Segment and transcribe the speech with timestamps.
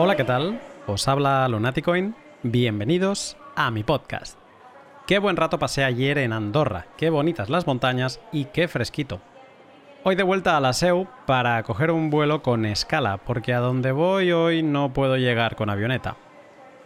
[0.00, 0.60] Hola, ¿qué tal?
[0.86, 2.14] Os habla Lunaticoin.
[2.44, 4.38] Bienvenidos a mi podcast.
[5.08, 9.20] Qué buen rato pasé ayer en Andorra, qué bonitas las montañas y qué fresquito.
[10.04, 13.90] Hoy de vuelta a la SEU para coger un vuelo con escala, porque a donde
[13.90, 16.14] voy hoy no puedo llegar con avioneta.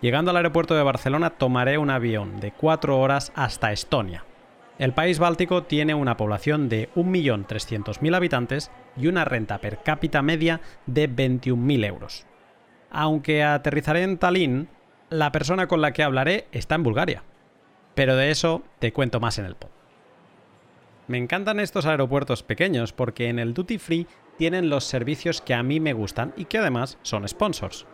[0.00, 4.24] Llegando al aeropuerto de Barcelona tomaré un avión de 4 horas hasta Estonia.
[4.79, 10.62] El país báltico tiene una población de 1.300.000 habitantes y una renta per cápita media
[10.86, 12.26] de 21.000 euros
[12.93, 14.69] aunque aterrizaré en Tallinn,
[15.10, 17.24] la persona con la que hablaré está en Bulgaria.
[17.95, 19.70] Pero de eso te cuento más en el pod.
[21.09, 24.06] Me encantan estos aeropuertos pequeños porque en el Duty Free
[24.38, 27.87] tienen los servicios que a mí me gustan y que además son sponsors.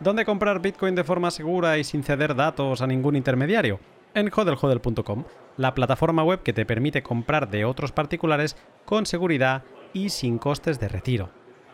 [0.00, 3.80] ¿Dónde comprar Bitcoin de forma segura y sin ceder datos a ningún intermediario?
[4.14, 5.24] En hodelhodel.com,
[5.56, 10.80] la plataforma web que te permite comprar de otros particulares con seguridad y sin costes
[10.80, 11.30] de retiro.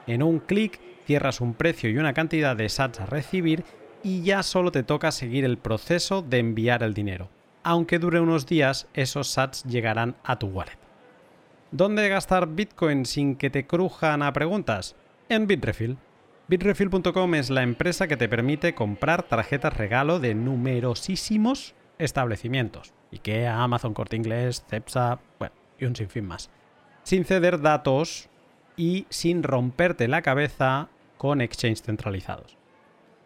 [0.06, 3.64] En un clic cierras un precio y una cantidad de sats a recibir
[4.02, 7.30] y ya solo te toca seguir el proceso de enviar el dinero.
[7.62, 10.78] Aunque dure unos días, esos sats llegarán a tu wallet.
[11.70, 14.94] ¿Dónde gastar Bitcoin sin que te crujan a preguntas?
[15.28, 15.96] En Bitrefill.
[16.46, 22.92] Bitrefill.com es la empresa que te permite comprar tarjetas regalo de numerosísimos establecimientos.
[23.12, 26.50] IKEA, Amazon Corte Inglés, Cepsa, bueno, y un sinfín más.
[27.02, 28.28] Sin ceder datos
[28.77, 30.91] y sin romperte la cabeza
[31.25, 32.58] con exchange centralizados.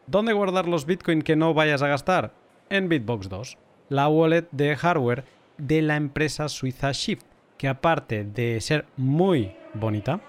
[0.07, 2.33] ¿Dónde guardar los Bitcoin que no vayas a gastar?
[2.71, 5.25] En Bitbox 2, la wallet de hardware
[5.57, 7.27] de la empresa suiza Shift,
[7.57, 10.21] que aparte de ser muy bonita,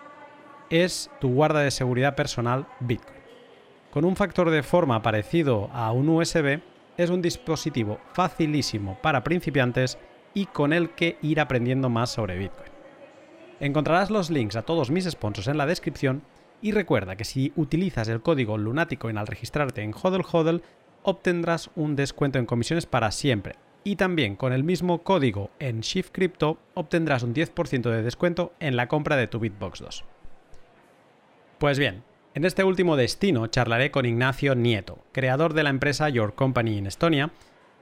[0.72, 3.20] es tu guarda de seguridad personal Bitcoin.
[3.92, 6.62] Con un factor de forma parecido a un USB,
[6.98, 10.00] es un dispositivo facilísimo para principiantes
[10.34, 12.72] y con el que ir aprendiendo más sobre Bitcoin.
[13.60, 16.24] Encontrarás los links a todos mis sponsors en la descripción
[16.62, 20.62] y recuerda que si utilizas el código Lunático al registrarte en HODL HODL,
[21.04, 23.56] obtendrás un descuento en comisiones para siempre.
[23.84, 28.76] Y también con el mismo código en Shift Crypto obtendrás un 10% de descuento en
[28.76, 30.04] la compra de tu Bitbox 2.
[31.60, 32.04] Pues bien,
[32.36, 36.88] en este último destino charlaré con Ignacio Nieto, creador de la empresa Your Company en
[36.88, 37.32] Estonia,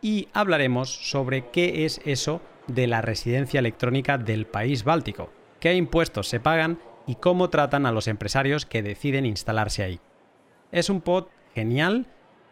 [0.02, 6.28] y hablaremos sobre qué es eso de la residencia electrónica del país báltico, qué impuestos
[6.28, 10.00] se pagan y cómo tratan a los empresarios que deciden instalarse ahí.
[10.72, 11.26] Es un pod
[11.56, 12.06] genial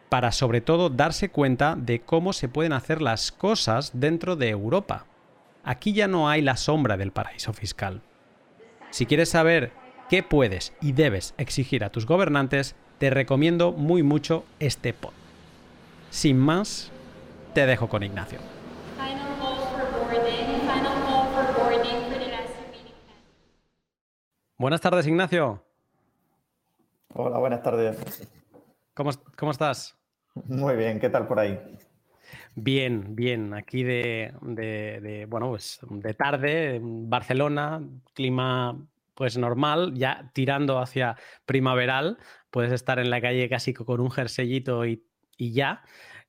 [0.10, 5.06] para sobre todo darse cuenta de cómo se pueden hacer las cosas dentro de Europa.
[5.64, 8.02] Aquí ya no hay la sombra del paraíso fiscal.
[8.92, 9.74] Si quieres saber
[10.10, 15.12] qué puedes y debes exigir a tus gobernantes, te recomiendo muy mucho este pod.
[16.12, 16.92] Sin más,
[17.54, 18.55] te dejo con Ignacio.
[24.58, 25.62] Buenas tardes, Ignacio.
[27.14, 28.26] Hola, buenas tardes.
[28.94, 29.98] ¿Cómo, ¿Cómo, estás?
[30.48, 31.60] Muy bien, ¿qué tal por ahí?
[32.56, 33.54] Bien, bien.
[33.54, 37.82] Aquí de, bueno, pues de tarde, Barcelona,
[38.14, 38.78] clima
[39.14, 42.18] pues normal, ya tirando hacia primaveral,
[42.50, 45.04] puedes estar en la calle casi con un jerseyito y,
[45.38, 45.84] ya.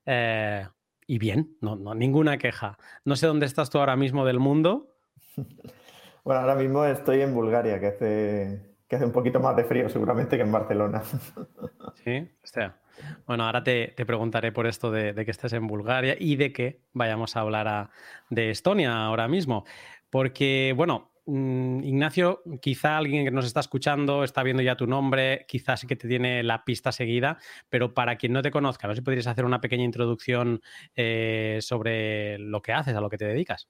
[0.05, 0.67] Eh,
[1.05, 2.77] y bien, no, no, ninguna queja.
[3.05, 4.97] No sé dónde estás tú ahora mismo del mundo.
[6.27, 9.87] Bueno, ahora mismo estoy en Bulgaria, que hace, que hace un poquito más de frío
[9.87, 11.01] seguramente que en Barcelona.
[12.03, 12.81] Sí, o sea.
[13.25, 17.37] Bueno, ahora te, preguntaré por esto de, que estés en Bulgaria y de que vayamos
[17.37, 17.91] a hablar
[18.29, 19.63] de Estonia ahora mismo.
[20.09, 25.45] Porque, bueno, mm, Ignacio, quizá alguien que nos está escuchando está viendo ya tu nombre,
[25.47, 27.37] quizás sí que te tiene la pista seguida,
[27.69, 30.61] pero para quien no te conozca, a ver si podrías hacer una pequeña introducción
[30.93, 33.69] eh, sobre lo que haces, a lo que te dedicas.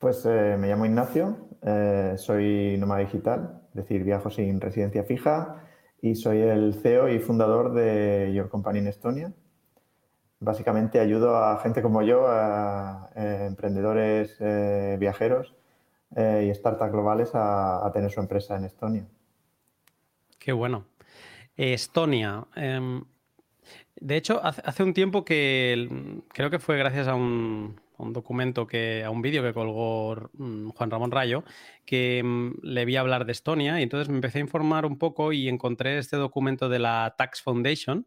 [0.00, 5.62] Pues eh, me llamo Ignacio, eh, soy nómada digital, es decir, viajo sin residencia fija
[6.00, 9.30] y soy el CEO y fundador de Your Company en Estonia.
[10.38, 14.38] Básicamente ayudo a gente como yo, a, eh, emprendedores
[14.98, 15.54] viajeros
[16.16, 19.06] y startups globales a, tener su empresa en Estonia.
[20.38, 20.86] Qué bueno.
[21.58, 22.46] Estonia.
[22.56, 23.04] Em,
[24.00, 29.04] de hecho, hace un tiempo que creo que fue gracias a un, un documento que,
[29.04, 31.44] a un vídeo que colgó mm, Juan Ramón Rayo,
[31.84, 35.32] que mm, le vi hablar de Estonia y entonces me empecé a informar un poco
[35.32, 38.06] y encontré este documento de la Tax Foundation,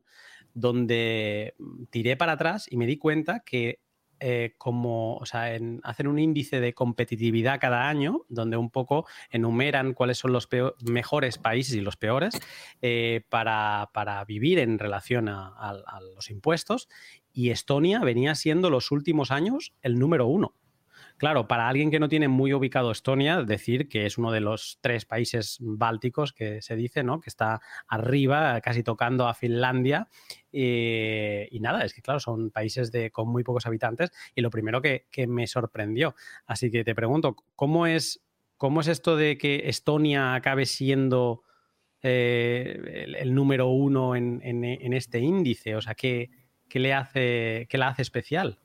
[0.53, 3.79] donde mm, tiré para atrás y me di cuenta que
[4.25, 5.49] eh, como, o sea,
[5.83, 10.47] hacen un índice de competitividad cada año, donde un poco enumeran cuáles son los
[10.85, 12.39] mejores países y los peores
[12.81, 13.89] eh, para,
[14.25, 15.73] vivir en relación a,
[16.15, 16.87] los impuestos
[17.33, 20.55] y Estonia venía siendo los últimos años el número uno.
[21.17, 24.77] claro, para alguien que no tiene muy ubicado Estonia, decir que es uno de los
[24.81, 27.21] tres países bálticos que se dice, ¿no?
[27.21, 30.09] Que está arriba, casi tocando a Finlandia.
[30.51, 34.11] Eh, y nada, es que claro, son países con muy pocos habitantes.
[34.35, 36.13] Y lo primero que, me sorprendió.
[36.45, 38.21] Así que te pregunto, ¿cómo es,
[38.57, 41.43] cómo es esto de que Estonia acabe siendo
[42.01, 44.41] eh, el, número uno en,
[44.93, 45.75] este índice?
[45.77, 46.29] O sea, ¿qué,
[46.79, 48.57] le hace, qué la hace especial?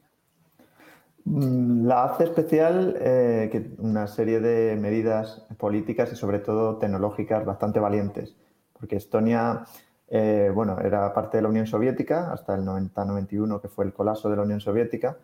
[1.25, 7.81] Mm, la hace especial eh, una serie de medidas políticas y sobre todo tecnológicas bastante
[7.81, 8.35] valientes,
[8.73, 9.65] porque Estonia,
[10.09, 14.31] eh, bueno, era parte de la Unión Soviética hasta el 90-91, que fue el colapso
[14.31, 15.19] de la Unión Soviética,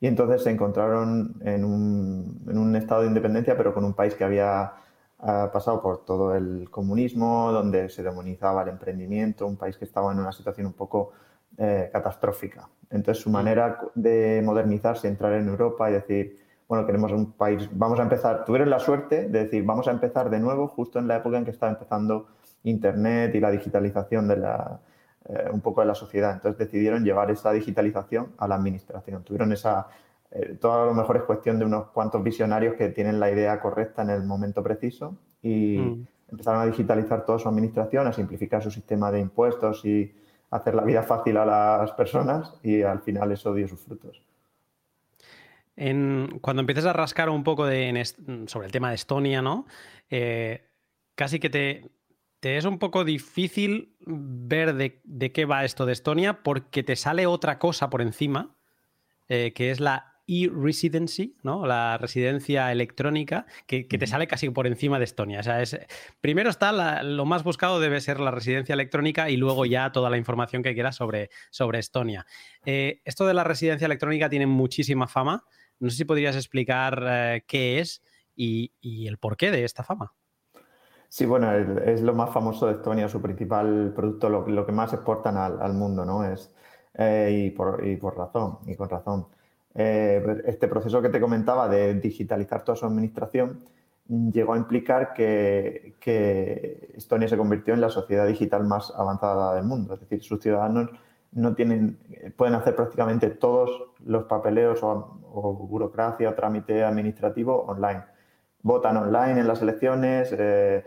[0.00, 4.72] y entonces se encontraron en un, estado de independencia, pero con un país que había
[5.18, 10.18] pasado por todo el comunismo, donde se demonizaba el emprendimiento, un país que estaba en
[10.18, 11.12] una situación un poco
[11.58, 12.68] eh, catastrófica.
[12.90, 13.32] Entonces, su mm.
[13.32, 16.38] manera de modernizarse, entrar en Europa y decir,
[16.68, 20.30] bueno, queremos un país, vamos a empezar, tuvieron la suerte de decir, vamos a empezar
[20.30, 22.28] de nuevo justo en la época en que estaba empezando
[22.62, 24.80] Internet y la digitalización de la,
[25.28, 26.32] eh, un poco de la sociedad.
[26.32, 29.24] Entonces, decidieron llevar esa digitalización a la administración.
[29.24, 29.88] Tuvieron esa,
[30.30, 33.60] eh, todo a lo mejor es cuestión de unos cuantos visionarios que tienen la idea
[33.60, 36.06] correcta en el momento preciso y mm.
[36.30, 40.14] empezaron a digitalizar toda su administración, a simplificar su sistema de impuestos y
[40.50, 44.22] hacer la vida fácil a las personas y al final eso dio sus frutos.
[46.40, 49.66] cuando empiezas a rascar un poco sobre el tema de Estonia, ¿no?
[50.10, 50.66] Eh,
[51.14, 51.90] casi que te,
[52.42, 57.58] es un poco difícil ver de, qué va esto de Estonia porque te sale otra
[57.58, 58.56] cosa por encima,
[59.28, 61.66] eh, que es la e-residency, ¿no?
[61.66, 65.40] La residencia electrónica, que, te sale casi por encima de Estonia.
[65.40, 65.78] O sea, es,
[66.20, 70.16] primero está lo más buscado debe ser la residencia electrónica y luego ya toda la
[70.16, 72.26] información que quieras sobre, sobre Estonia.
[72.64, 75.44] Eh, esto de la residencia electrónica tiene muchísima fama.
[75.78, 78.02] No sé si podrías explicar eh, qué es
[78.36, 80.12] y, el porqué de esta fama.
[81.08, 85.36] Sí, bueno, es lo más famoso de Estonia, su principal producto, lo, que más exportan
[85.36, 86.24] al, mundo, ¿no?
[86.24, 86.54] Es,
[86.94, 89.26] eh, y, por, y por razón, y con razón.
[89.74, 93.60] Eh, este proceso que te comentaba de digitalizar toda su administración
[94.08, 95.94] llegó a implicar que,
[96.96, 99.94] Estonia se convirtió en la sociedad digital más avanzada del mundo.
[99.94, 100.90] Es decir, sus ciudadanos
[101.32, 101.98] no tienen,
[102.36, 103.70] pueden hacer prácticamente todos
[104.04, 105.18] los papeleos o,
[105.70, 108.02] burocracia o trámite administrativo online.
[108.62, 110.34] Votan online en las elecciones.
[110.36, 110.82] Eh,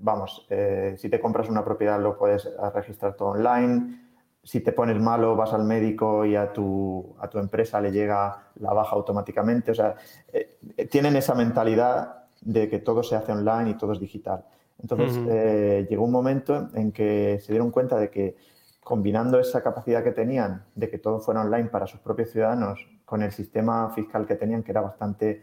[0.00, 4.03] vamos, eh, si te compras una propiedad lo puedes registrar todo online
[4.44, 8.50] si te pones malo, vas al médico y a tu, a tu empresa le llega
[8.60, 9.70] la baja automáticamente.
[9.70, 9.96] O sea,
[10.32, 14.44] eh, eh, tienen esa mentalidad de que todo se hace online y todo es digital.
[14.78, 18.36] Entonces, eh, llegó un momento en que se dieron cuenta de que
[18.82, 23.22] combinando esa capacidad que tenían de que todo fuera online para sus propios ciudadanos con
[23.22, 25.42] el sistema fiscal que tenían, que era bastante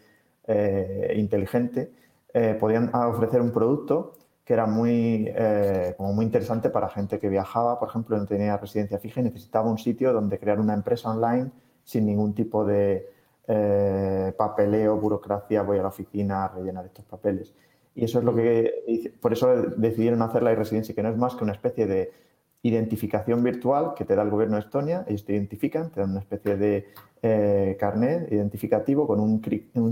[1.16, 1.92] inteligente,
[2.60, 4.16] podían ofrecer un producto
[4.52, 8.58] que era muy, eh, como muy interesante para gente que viajaba, por ejemplo, no tenía
[8.58, 11.52] residencia fija y necesitaba un sitio donde crear una empresa online
[11.86, 13.10] sin ningún tipo de
[13.48, 17.54] eh, papeleo, burocracia, voy a la oficina a rellenar estos papeles.
[17.96, 21.34] Y eso es lo que, por eso decidieron hacer la e-residencia, que no es más
[21.36, 22.12] que una especie de
[22.62, 26.20] identificación virtual que te da el gobierno de Estonia, ellos te identifican, te dan una
[26.20, 26.90] especie de
[27.22, 29.40] eh, carnet identificativo con un,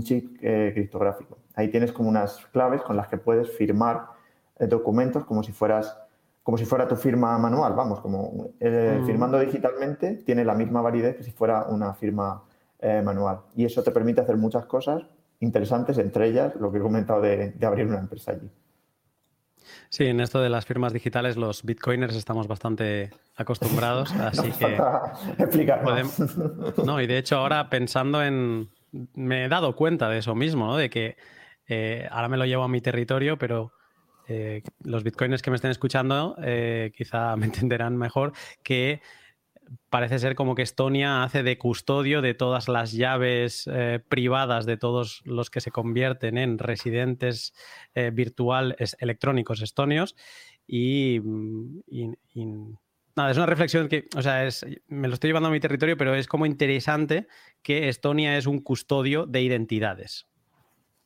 [0.02, 1.38] chip criptográfico.
[1.54, 4.19] Ahí tienes como unas claves con las que puedes firmar
[4.68, 5.96] documentos como si fueras
[6.42, 9.06] como si fuera tu firma manual, vamos, como eh, mm.
[9.06, 12.42] firmando digitalmente tiene la misma validez que si fuera una firma
[12.80, 13.40] eh, manual.
[13.54, 15.02] Y eso te permite hacer muchas cosas
[15.40, 18.50] interesantes, entre ellas lo que he comentado de, abrir una empresa allí.
[19.90, 24.76] Sí, en esto de las firmas digitales los bitcoiners estamos bastante acostumbrados, así que...
[25.38, 25.84] Explicar.
[26.84, 28.70] No, y de hecho ahora pensando en...
[29.14, 30.76] Me he dado cuenta de eso mismo, ¿no?
[30.76, 31.16] De que
[32.10, 33.72] ahora me lo llevo a mi territorio, pero
[34.32, 38.32] eh, los bitcoins que me estén escuchando eh, quizá me entenderán mejor
[38.62, 39.02] que
[39.88, 44.76] parece ser como que Estonia hace de custodio de todas las llaves eh, privadas de
[44.76, 47.54] todos los que se convierten en residentes
[48.12, 50.16] virtuales electrónicos estonios.
[50.66, 51.20] Y,
[53.14, 54.48] nada, es una reflexión que, o sea,
[54.88, 57.28] me lo estoy llevando a mi territorio, pero es como interesante
[57.62, 60.29] que Estonia es un custodio de identidades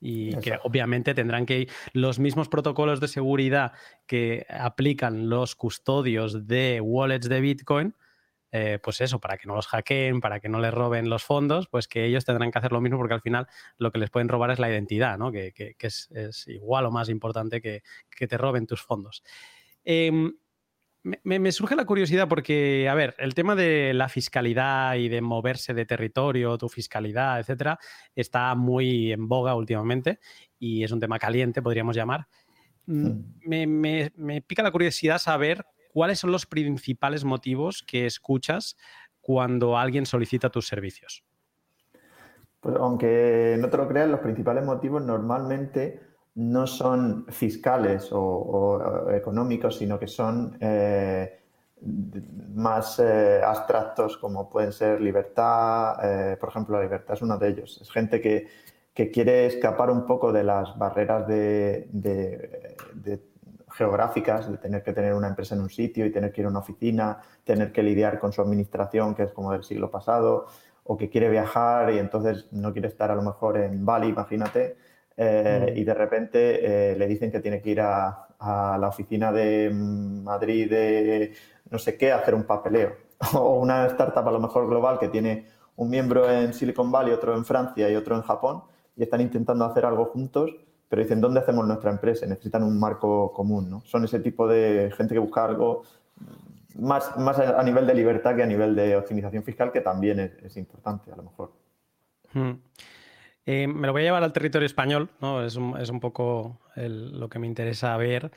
[0.04, 3.72] y que obviamente tendrán que ir los mismos protocolos de seguridad
[4.06, 7.94] que aplican los custodios de wallets de Bitcoin,
[8.52, 11.68] eh, pues eso, para que no los hackeen, para que no les roben los fondos,
[11.68, 14.28] pues que ellos tendrán que hacer lo mismo porque al final lo que les pueden
[14.28, 15.32] robar es la identidad, ¿no?
[15.32, 19.24] que, es, igual o más importante que, te roben tus fondos.
[19.84, 20.34] Em,
[21.04, 25.74] me, surge la curiosidad porque, a ver, el tema de la fiscalidad y de moverse
[25.74, 27.78] de territorio, tu fiscalidad, etcétera,
[28.14, 30.18] está muy en boga últimamente
[30.58, 32.26] y es un tema caliente, podríamos llamar.
[32.86, 33.10] Mm,
[33.46, 38.76] me, me, pica la curiosidad saber cuáles son los principales motivos que escuchas
[39.20, 41.22] cuando alguien solicita tus servicios.
[42.60, 46.00] Pues aunque no te lo creas, los principales motivos normalmente
[46.36, 51.40] no son fiscales o, económicos, sino que son eh,
[52.54, 55.96] más eh, abstractos, como pueden ser libertad.
[56.02, 57.78] Eh, por ejemplo, la libertad es uno de ellos.
[57.80, 58.48] Es gente que,
[59.12, 61.26] quiere escapar un poco de las barreras
[63.72, 66.50] geográficas, de tener que tener una empresa en un sitio y tener que ir a
[66.50, 70.46] una oficina, tener que lidiar con su administración, que es como del siglo pasado,
[70.84, 74.76] o que quiere viajar y entonces no quiere estar a lo mejor en Bali, imagínate,
[75.16, 79.70] eh, y de repente eh, le dicen que tiene que ir a, la oficina de
[79.72, 81.32] Madrid de
[81.70, 82.96] no sé qué a hacer un papeleo.
[83.34, 87.34] O una startup a lo mejor global que tiene un miembro en Silicon Valley, otro
[87.34, 88.64] en Francia y otro en Japón
[88.96, 90.50] y están intentando hacer algo juntos,
[90.88, 92.26] pero dicen, ¿dónde hacemos nuestra empresa?
[92.26, 93.82] Necesitan un marco común, ¿no?
[93.84, 95.82] Son ese tipo de gente que busca algo
[96.78, 100.56] más, más a nivel de libertad que a nivel de optimización fiscal, que también es,
[100.56, 101.52] importante a lo mejor.
[102.32, 102.52] Hmm.
[103.46, 105.44] Eh, me lo voy a llevar al territorio español, ¿no?
[105.44, 108.30] Es un, poco lo que me interesa ver.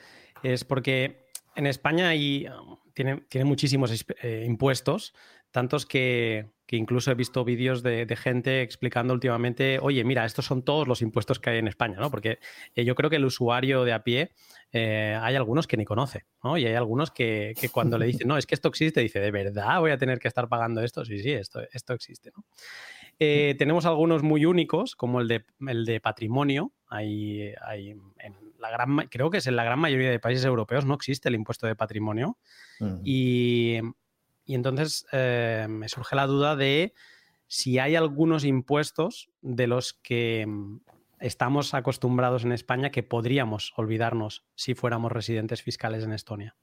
[0.44, 2.48] Es porque en España hay,
[2.94, 5.14] tiene, muchísimos eh, impuestos,
[5.52, 10.88] tantos que, incluso he visto vídeos de, gente explicando últimamente, oye, mira, estos son todos
[10.88, 12.12] los impuestos que hay en España, ¿no?
[12.12, 12.40] Porque
[12.76, 14.32] eh, yo creo que el usuario de a pie,
[14.74, 16.58] hay algunos que ni conoce, ¿no?
[16.58, 19.80] Y hay algunos que, cuando le dicen, no, es que esto existe, dice, ¿de verdad
[19.80, 21.06] voy a tener que estar pagando esto?
[21.06, 22.44] Sí, sí, esto, esto existe, ¿no?
[23.20, 26.74] Eh, tenemos algunos muy únicos, como el de, el de patrimonio.
[26.88, 27.54] Hay,
[28.20, 31.30] en la gran, creo que es en la gran mayoría de países europeos no existe
[31.30, 32.38] el impuesto de patrimonio.
[32.80, 33.02] Mm.
[33.04, 33.80] Y,
[34.46, 36.94] entonces eh, me surge la duda de
[37.48, 40.80] si hay algunos impuestos de los que mm,
[41.20, 46.56] estamos acostumbrados en España que podríamos olvidarnos si fuéramos residentes fiscales en Estonia.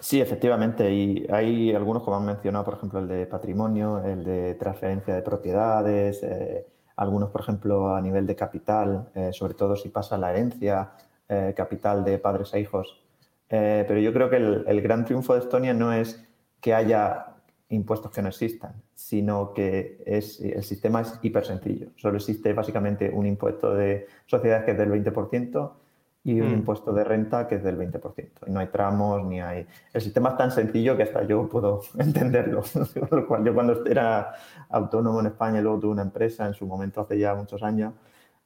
[0.00, 0.92] Sí, efectivamente.
[0.92, 5.22] Y hay algunos, como han mencionado, por ejemplo, el de patrimonio, el de transferencia de
[5.22, 10.30] propiedades, eh, algunos, por ejemplo, a nivel de capital, eh, sobre todo si pasa la
[10.30, 10.92] herencia,
[11.28, 13.04] eh, capital de padres a hijos.
[13.48, 16.22] pero yo creo que el, gran triunfo de Estonia no es
[16.60, 17.36] que haya
[17.70, 21.88] impuestos que no existan, sino que es, el sistema es hiper sencillo.
[21.96, 25.72] Solo existe básicamente un impuesto de sociedades que es del 20%,
[26.28, 26.54] y un mm.
[26.54, 28.46] impuesto de renta que es del 20%.
[28.46, 29.66] Y no hay tramos, ni hay...
[29.94, 32.62] El sistema es tan sencillo que hasta yo puedo entenderlo.
[33.44, 34.34] yo cuando era
[34.68, 37.94] autónomo en España y luego tuve una empresa en su momento hace ya muchos años,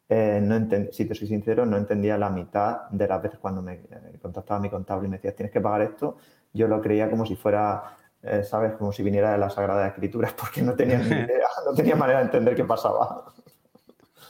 [0.08, 0.56] eh, no
[0.92, 4.60] si te soy sincero, no entendía la mitad de las veces cuando me eh, contactaba
[4.60, 6.18] mi contable y me decía, tienes que pagar esto,
[6.52, 8.74] yo lo creía como si fuera, eh, ¿sabes?
[8.74, 12.20] Como si viniera de la Sagrada Escritura, porque no tenía ni idea, no tenía manera
[12.20, 13.24] de entender qué pasaba.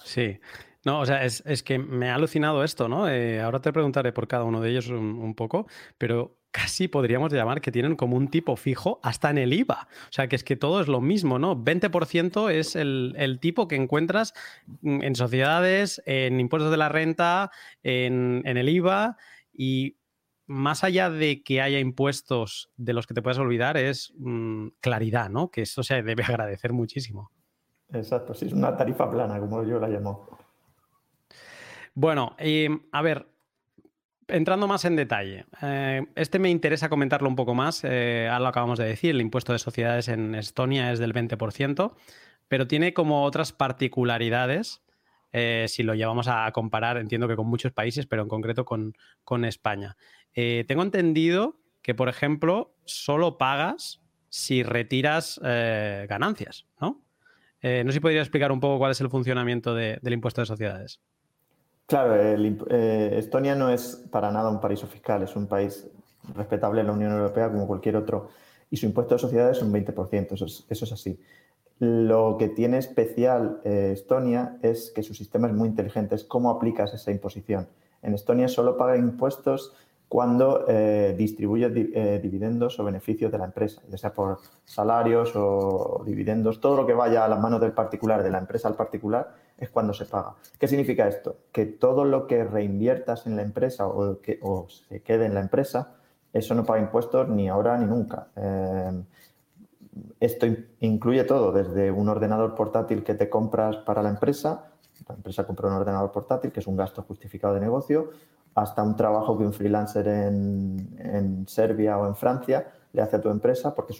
[0.05, 0.41] Sí,
[0.85, 3.09] no, o sea, es, que me ha alucinado esto, ¿no?
[3.09, 7.61] Eh, ahora te preguntaré por cada uno de ellos un, poco, pero casi podríamos llamar
[7.61, 9.87] que tienen como un tipo fijo hasta en el IVA.
[10.09, 11.57] O sea, que es que todo es lo mismo, ¿no?
[11.57, 14.35] 20% es el, tipo que encuentras
[14.83, 17.53] en sociedades, en impuestos de la renta,
[17.85, 19.17] en, el IVA
[19.53, 19.99] y
[20.47, 25.31] más allá de que haya impuestos de los que te puedas olvidar, es mm, claridad,
[25.31, 25.51] ¿no?
[25.51, 27.31] Que eso se debe agradecer muchísimo.
[27.93, 30.42] Exacto, sí, es una tarifa plana, como yo la llamo.
[31.95, 32.37] Bueno,
[32.93, 33.27] a ver,
[34.29, 37.83] entrando más en detalle, eh, este me interesa comentarlo un poco más.
[37.85, 41.95] Eh, lo acabamos de decir, el impuesto de sociedades en Estonia es del 20%,
[42.49, 44.83] pero tiene como otras particularidades.
[45.33, 48.95] Eh, si lo llevamos a comparar, entiendo que con muchos países, pero en concreto con,
[49.25, 49.97] con España.
[50.35, 57.05] tengo entendido que, por ejemplo, solo pagas si retiras ganancias, ¿no?
[57.63, 61.01] no sé si podría explicar un poco cuál es el funcionamiento del impuesto de sociedades.
[61.87, 65.87] Claro, eh, Estonia no es para nada un paraíso fiscal, es un país
[66.35, 68.29] respetable en la Unión Europea como cualquier otro
[68.71, 71.21] y su impuesto de sociedades es un 20%, eso es, así.
[71.79, 76.49] Lo que tiene especial eh, Estonia es que su sistema es muy inteligente, es cómo
[76.49, 77.69] aplicas esa imposición.
[78.01, 79.75] En Estonia solo paga impuestos
[80.09, 86.61] cuando eh, distribuye dividendos o beneficios de la empresa, ya sea por salarios o dividendos,
[86.61, 89.71] todo lo que vaya a las manos del particular, de la empresa al particular, es
[89.71, 90.35] cuando se paga.
[90.59, 91.37] ¿Qué significa esto?
[91.53, 94.41] Que todo lo que reinviertas en la empresa o, que,
[94.89, 95.95] se quede en la empresa,
[96.33, 98.29] eso no paga impuestos ni ahora ni nunca.
[98.37, 99.03] Eh,
[100.21, 100.47] esto
[100.81, 104.73] incluye todo, desde un ordenador portátil que te compras para la empresa,
[105.09, 108.11] la empresa compra un ordenador portátil, que es un gasto justificado de negocio,
[108.55, 113.31] hasta un trabajo que un freelancer en, Serbia o en Francia le hace a tu
[113.31, 113.95] empresa porque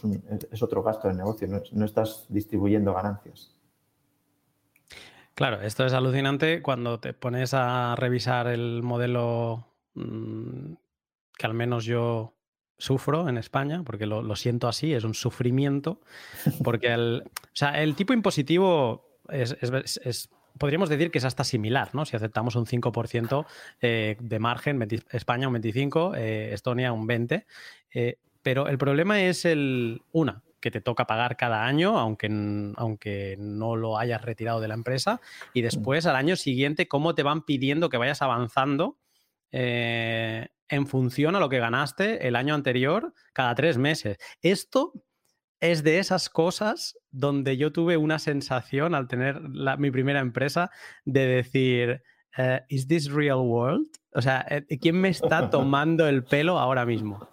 [0.51, 3.52] es, otro gasto de negocio, no, estás distribuyendo ganancias.
[5.35, 10.73] Claro, esto es alucinante cuando te pones a revisar el modelo mm,
[11.37, 12.35] que al menos yo
[12.77, 16.01] sufro en España, porque lo, siento así, es un sufrimiento,
[16.63, 17.23] porque el,
[17.75, 22.05] el tipo impositivo es, podríamos decir que es hasta similar, ¿no?
[22.05, 23.45] Si aceptamos un 5%
[23.81, 27.45] eh, de margen, España un 25%, eh, Estonia un 20%,
[27.93, 32.29] eh, pero el problema es el, una, que te toca pagar cada año, aunque,
[32.77, 35.19] aunque no lo hayas retirado de la empresa,
[35.53, 35.63] y mm.
[35.63, 38.97] después al año siguiente, cómo te van pidiendo que vayas avanzando
[39.51, 44.17] en función a lo que ganaste el año anterior cada tres meses.
[44.41, 44.93] Esto
[45.59, 49.41] es de esas cosas donde yo tuve una sensación al tener
[49.77, 50.71] mi primera empresa
[51.05, 52.03] de decir,
[52.37, 53.87] eh, ¿is this real world?
[54.15, 57.27] O sea, eh, ¿quién me está tomando el pelo ahora mismo?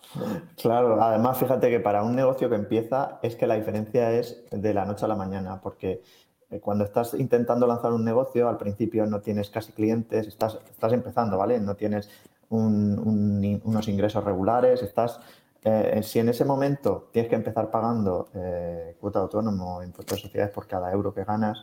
[0.60, 4.74] Claro, además fíjate que para un negocio que empieza es que la diferencia es de
[4.74, 6.02] la noche a la mañana, porque
[6.50, 10.92] eh, cuando estás intentando lanzar un negocio, al principio no tienes casi clientes, estás, estás
[10.92, 11.60] empezando, ¿vale?
[11.60, 12.10] No tienes
[12.48, 15.20] unos ingresos regulares, estás
[15.62, 20.54] eh, si en ese momento tienes que empezar pagando eh, cuota autónomo, impuestos de sociedades
[20.54, 21.58] por cada euro que ganas,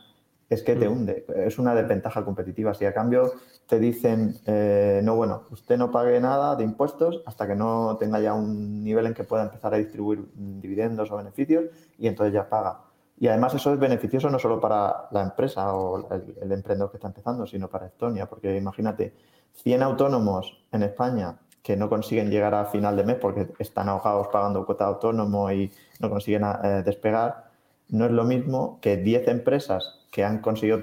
[0.48, 0.92] es que te mm.
[0.92, 1.26] hunde.
[1.36, 2.74] Es una desventaja competitiva.
[2.74, 3.32] Si a cambio
[3.66, 8.20] te dicen, eh, no, bueno, usted no pague nada de impuestos hasta que no tenga
[8.20, 11.64] ya un nivel en que pueda empezar a distribuir dividendos o beneficios
[11.98, 12.80] y entonces ya paga.
[13.20, 16.98] Y además eso es beneficioso no solo para la empresa o el, el emprendedor que
[16.98, 19.12] está empezando, sino para Estonia, porque imagínate,
[19.54, 24.28] 100 autónomos en España que no consiguen llegar a final de mes porque están ahogados
[24.28, 27.47] pagando cuota autónomo y no consiguen eh, despegar,
[27.88, 30.80] no es lo mismo que 10 empresas que han conseguido,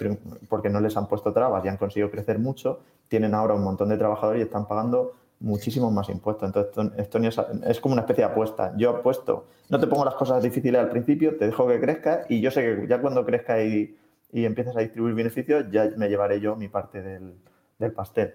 [0.49, 3.89] porque no les han puesto trabas y han conseguido crecer mucho, tienen ahora un montón
[3.89, 6.47] de trabajadores y están pagando muchísimos más impuestos.
[6.47, 7.31] Entonces, Estonia
[7.65, 8.73] es, como una especie de apuesta.
[8.77, 12.41] Yo apuesto, no te pongo las cosas difíciles al principio, te dejo que crezca y
[12.41, 13.97] yo sé que ya cuando crezca y,
[14.31, 18.33] y empieces a distribuir beneficios, ya me llevaré yo mi parte del, pastel.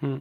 [0.00, 0.16] Mm.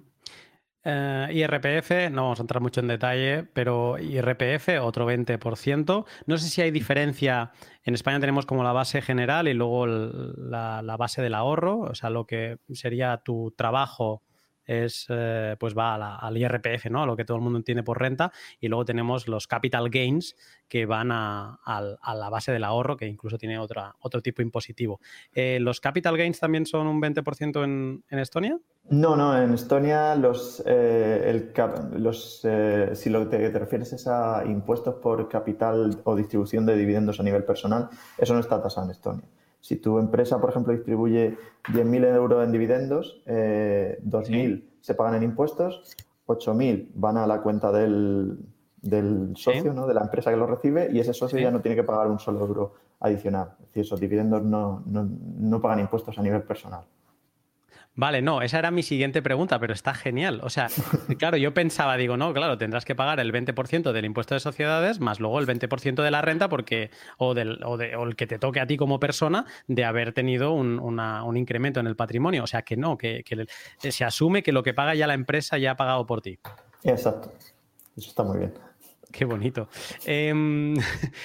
[0.83, 6.05] Eh, IRPF, no vamos a entrar mucho en detalle, pero IRPF, otro 20%.
[6.25, 7.51] No sé si hay diferencia.
[7.83, 11.95] En España tenemos como la base general y luego la, la base del ahorro, o
[11.95, 14.23] sea, lo que sería tu trabajo
[14.65, 17.03] es, eh, pues va al IRPF, ¿no?
[17.03, 18.31] A lo que todo el mundo entiende por renta.
[18.59, 20.35] Y luego tenemos los capital gains
[20.67, 24.99] que van a, la base del ahorro, que incluso tiene otra, otro tipo impositivo.
[25.33, 28.57] Eh, ¿Los capital gains también son un 20% en, en, Estonia?
[28.89, 31.51] No, no, en Estonia los, eh,
[31.97, 32.47] los
[32.93, 37.23] si lo que te, refieres es a impuestos por capital o distribución de dividendos a
[37.23, 39.25] nivel personal, eso no está tasado en Estonia.
[39.61, 45.23] Si tu empresa, por ejemplo, distribuye 10.000 euros en dividendos, 2.000 eh, se pagan en
[45.23, 45.95] impuestos,
[46.27, 48.37] 8.000 van a la cuenta del,
[49.35, 49.87] socio, ¿no?
[49.87, 52.19] de la empresa que lo recibe, y ese socio ya no tiene que pagar un
[52.19, 53.53] solo euro adicional.
[53.59, 56.83] Es decir, esos dividendos no pagan impuestos a nivel personal.
[57.93, 60.39] Vale, no, esa era mi siguiente pregunta, pero está genial.
[60.43, 60.67] O sea,
[61.19, 64.99] claro, yo pensaba, digo, no, claro, tendrás que pagar el 20% del impuesto de sociedades
[64.99, 68.27] más luego el 20% de la renta porque, o, del, o, de, o el que
[68.27, 72.43] te toque a ti como persona de haber tenido un, un incremento en el patrimonio.
[72.43, 75.57] O sea, que no, que, que se asume que lo que paga ya la empresa
[75.57, 76.39] ya ha pagado por ti.
[76.83, 77.31] Exacto.
[77.97, 78.53] Eso está muy bien.
[79.11, 79.69] Qué bonito.
[80.05, 80.73] Em,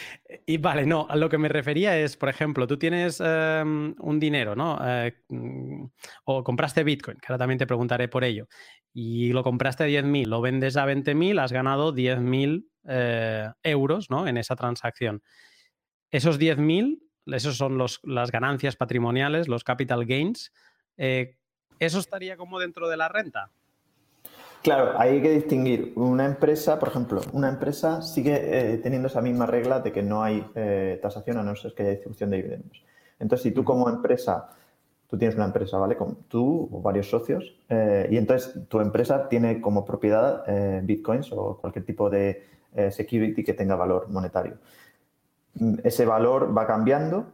[0.47, 4.21] y vale, no, a lo que me refería es, por ejemplo, tú tienes em, un
[4.21, 4.79] dinero, ¿no?
[4.83, 5.85] Eh, mm,
[6.25, 8.49] o compraste Bitcoin, que ahora también te preguntaré por ello,
[8.93, 14.27] y lo compraste a 10.000, lo vendes a 20.000, has ganado 10.000 eh, euros, ¿no?
[14.27, 15.23] En esa transacción.
[16.11, 20.53] Esos 10.000, esos son los, las ganancias patrimoniales, los capital gains.
[20.97, 21.37] Eh,
[21.79, 23.53] ¿Eso estaría como dentro de la renta?
[24.67, 25.93] Claro, hay que distinguir.
[25.95, 30.25] Una empresa, por ejemplo, una empresa sigue eh, teniendo esa misma regla de que no
[30.25, 32.85] hay eh, tasación a no ser que haya distribución de dividendos.
[33.21, 34.51] Entonces, si tú como empresa,
[35.07, 35.97] tú tienes una empresa, ¿vale?
[35.97, 40.45] Con tú o varios socios, eh, y entonces tu empresa tiene como propiedad
[40.83, 42.43] bitcoins o cualquier tipo de
[42.91, 44.55] security que tenga valor monetario.
[45.85, 47.27] Ese valor va cambiando,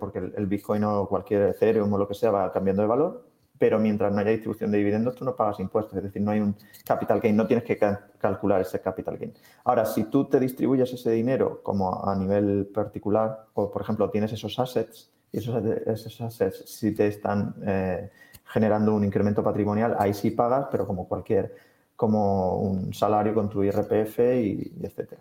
[0.00, 3.29] porque el, el bitcoin o cualquier Ethereum o lo que sea va cambiando de valor,
[3.60, 6.40] pero mientras no haya distribución de dividendos, tú no pagas impuestos, es decir, no hay
[6.40, 7.78] un capital gain, no tienes que
[8.18, 9.34] calcular ese capital gain.
[9.64, 14.32] Ahora, si tú te distribuyes ese dinero como a nivel particular, o por ejemplo tienes
[14.32, 18.08] esos assets, y esos, esos assets si te están eh,
[18.46, 21.54] generando un incremento patrimonial, ahí sí pagas, pero como cualquier,
[21.96, 25.20] como un salario con tu IRPF y, etcétera.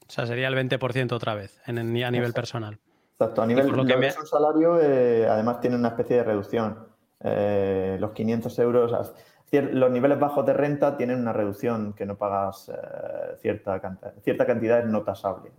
[0.00, 2.76] O sea, sería el 20% otra vez en, a nivel personal.
[3.12, 6.88] Exacto, a nivel de un salario, eh, además tiene una especie de reducción.
[7.20, 9.12] Eh, los 500 euros,
[9.50, 14.46] los niveles bajos de renta tienen una reducción que no pagas eh, cierta, cantidad, cierta
[14.46, 15.50] cantidad es no tasable.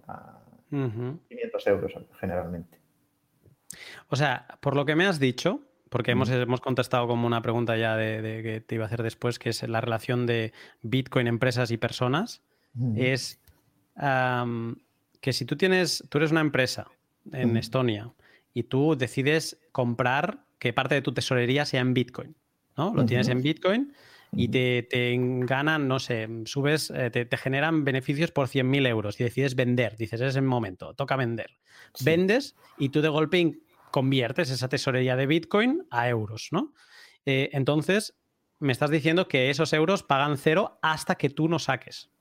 [0.69, 2.79] 500 euros generalmente.
[4.09, 7.75] O sea, por lo que me has dicho, porque hemos, hemos, contestado como una pregunta
[7.75, 11.71] ya de, que te iba a hacer después, que es la relación de Bitcoin, empresas
[11.71, 12.43] y personas,
[12.95, 13.41] es
[15.19, 16.87] que si tú tienes, tú eres una empresa
[17.31, 18.11] en Estonia
[18.53, 22.35] y tú decides comprar que parte de tu tesorería sea en Bitcoin,
[22.77, 22.93] ¿no?
[22.93, 23.93] Lo tienes en Bitcoin
[24.31, 29.55] y te, ganan, no sé, subes, eh, te, generan beneficios por 100.000 euros y decides
[29.55, 31.57] vender, dices, es el momento, toca vender.
[32.01, 33.59] Vendes y tú de golpe
[33.91, 36.73] conviertes esa tesorería de Bitcoin a euros, ¿no?
[37.25, 38.17] Eh, entonces,
[38.59, 42.11] me estás diciendo que esos euros pagan cero hasta que tú no saques.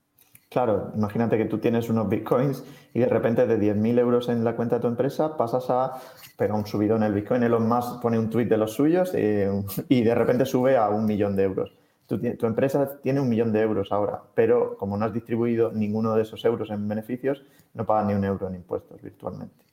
[0.49, 2.63] Claro, imagínate que tú tienes unos bitcoins
[2.95, 6.01] y de repente de 10.000 euros en la cuenta de tu empresa pasas a
[6.37, 7.43] pegar un subidón en el bitcoin.
[7.43, 9.47] Elon Musk pone un tweet de los suyos eh,
[9.89, 11.75] y, de repente sube a un millón de euros.
[12.07, 16.15] Tu, tu, empresa tiene un millón de euros ahora, pero como no has distribuido ninguno
[16.15, 17.43] de esos euros en beneficios,
[17.75, 19.63] no pagas ni un euro en impuestos virtualmente.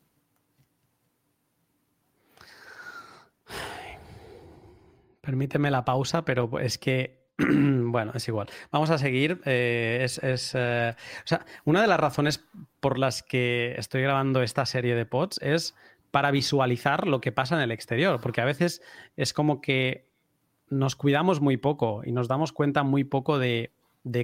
[5.22, 8.48] Permíteme la pausa, pero es que bueno, es igual.
[8.70, 9.40] Vamos a seguir.
[9.44, 12.44] Eh, eh, o sea, una de las razones
[12.80, 15.74] por las que estoy grabando esta serie de pods es
[16.10, 18.80] para visualizar lo que pasa en el exterior, porque a veces
[19.16, 20.06] es como que
[20.68, 23.72] nos cuidamos muy poco y nos damos cuenta muy poco de,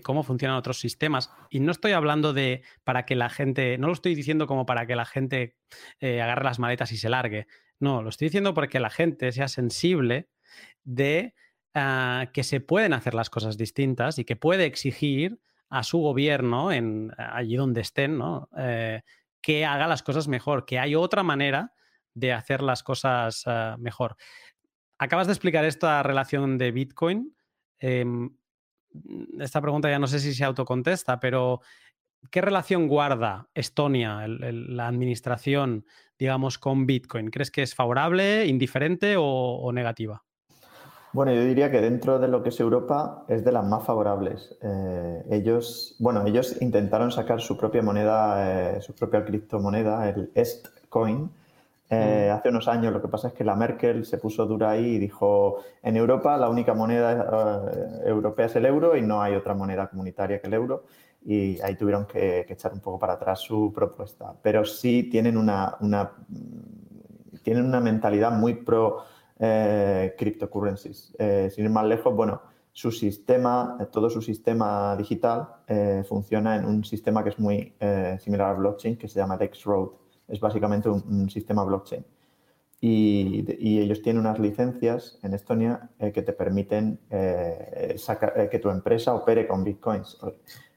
[0.03, 1.31] cómo funcionan otros sistemas.
[1.51, 4.87] Y no estoy hablando de para que la gente, no lo estoy diciendo como para
[4.87, 5.57] que la gente
[6.01, 7.47] eh, agarre las maletas y se largue.
[7.79, 10.29] No, lo estoy diciendo porque la gente sea sensible
[10.85, 11.35] de
[11.75, 16.71] Ah, que se pueden hacer las cosas distintas y que puede exigir a su gobierno,
[16.71, 18.21] en, allí donde estén,
[18.59, 19.01] eh,
[19.41, 21.73] que haga las cosas mejor, que hay otra manera
[22.13, 24.17] de hacer las cosas ah, mejor.
[24.99, 27.35] Acabas de explicar esta relación de Bitcoin.
[27.81, 28.37] Em,
[29.41, 31.63] esta pregunta ya no sé si se autocontesta, pero
[32.31, 35.87] ¿qué relación guarda Estonia, la administración,
[36.19, 37.31] digamos, con Bitcoin?
[37.31, 40.23] ¿Crees que es favorable, indiferente o negativa?
[41.13, 44.57] Bueno, yo diría que dentro de lo que es Europa es de las más favorables.
[44.63, 51.31] Eh, ellos, bueno, ellos intentaron sacar su propia moneda, eh, su propia criptomoneda, el Estcoin,
[51.91, 52.35] eh, mm.
[52.35, 52.95] hace unos años.
[52.95, 56.39] Lo que pasa es que la Merkel se puso dura ahí y dijo, en Europa
[56.39, 57.71] la única moneda
[58.07, 60.85] europea es el euro y no hay otra moneda comunitaria que el euro.
[61.27, 64.35] Y ahí tuvieron que, echar un poco para atrás su propuesta.
[64.41, 66.11] Pero sí tienen una, una
[67.43, 69.05] tienen una mentalidad muy pro
[69.39, 71.15] eh, cryptocurrencies.
[71.19, 72.43] Eh, sin ir más lejos, bueno,
[72.73, 75.49] su sistema, eh, todo su sistema digital
[76.07, 77.75] funciona en un sistema que es muy
[78.21, 79.89] similar al blockchain, que se llama Dexroad.
[80.29, 82.05] Es básicamente un, sistema blockchain.
[82.81, 89.65] Y, ellos tienen unas licencias en Estonia que te permiten que tu empresa opere con
[89.65, 90.19] bitcoins.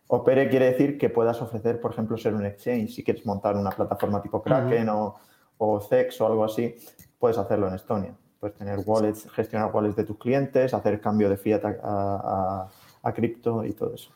[0.08, 2.92] Opere quiere decir que puedas ofrecer, por ejemplo, ser un exchange.
[2.92, 5.16] Si quieres montar una plataforma tipo Kraken o,
[5.58, 6.76] o CEX o algo así,
[7.20, 8.16] puedes hacerlo en Estonia.
[8.46, 12.70] Puedes tener wallets, gestionar wallets de tus clientes, hacer cambio de fiat a,
[13.16, 14.12] cripto y todo eso.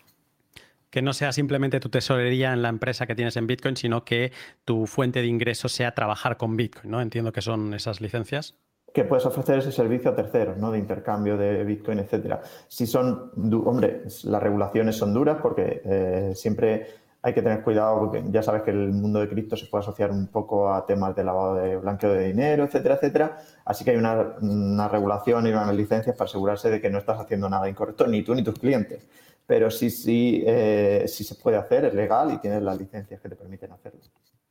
[0.92, 4.32] Que no sea simplemente tu tesorería en la empresa que tienes en Bitcoin, sino que
[4.66, 7.02] tu fuente de ingresos sea trabajar con Bitcoin, ¿no?
[7.02, 8.56] Entiendo que son esas licencias.
[8.94, 10.70] Que puedes ofrecer ese servicio a terceros, ¿no?
[10.72, 12.42] De intercambio de Bitcoin, etcétera.
[12.68, 13.32] Si son,
[13.66, 18.64] hombre, las regulaciones son duras porque eh, siempre hay que tener cuidado porque ya sabes
[18.64, 21.76] que el mundo de cripto se puede asociar un poco a temas de lavado de
[21.78, 23.38] blanqueo de dinero, etcétera, etcétera.
[23.66, 27.50] Así que hay una, regulación y unas licencias para asegurarse de que no estás haciendo
[27.50, 29.08] nada incorrecto, ni tú ni tus clientes.
[29.46, 33.28] Pero sí, sí, eh, sí se puede hacer, es legal y tienes las licencias que
[33.28, 34.00] te permiten hacerlo.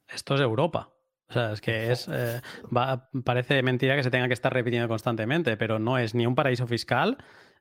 [0.07, 0.91] Esto es Europa.
[1.31, 2.09] O sea, es que es.
[2.11, 2.41] Eh,
[3.25, 6.67] parece mentira que se tenga que estar repitiendo constantemente, pero no es ni un paraíso
[6.67, 7.19] fiscal,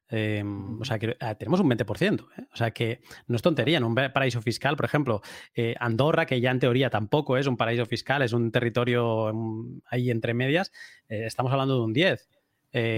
[0.09, 2.27] Em, o sea, que ah, tenemos un 20%.
[2.37, 2.45] ¿eh?
[2.51, 5.21] O sea, que no es tontería, en un paraíso fiscal, por ejemplo,
[5.53, 9.79] eh, Andorra, que ya en teoría tampoco es un paraíso fiscal, es un territorio mm,
[9.87, 10.71] ahí entre medias,
[11.09, 12.29] eh, estamos hablando de un 10.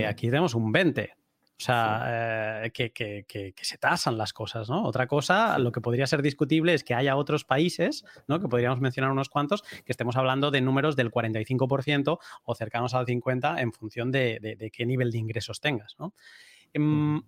[0.08, 1.14] Aquí tenemos un 20.
[1.58, 4.84] O sea, que, que, se tasan las cosas, ¿no?
[4.84, 8.42] Otra cosa, lo que podría ser discutible es que haya otros países, ¿no?
[8.42, 13.06] Que podríamos mencionar unos cuantos, que estemos hablando de números del 45% o cercanos al
[13.06, 16.14] 50% en función de, de qué nivel de ingresos tengas, ¿no?
[16.74, 17.22] Em,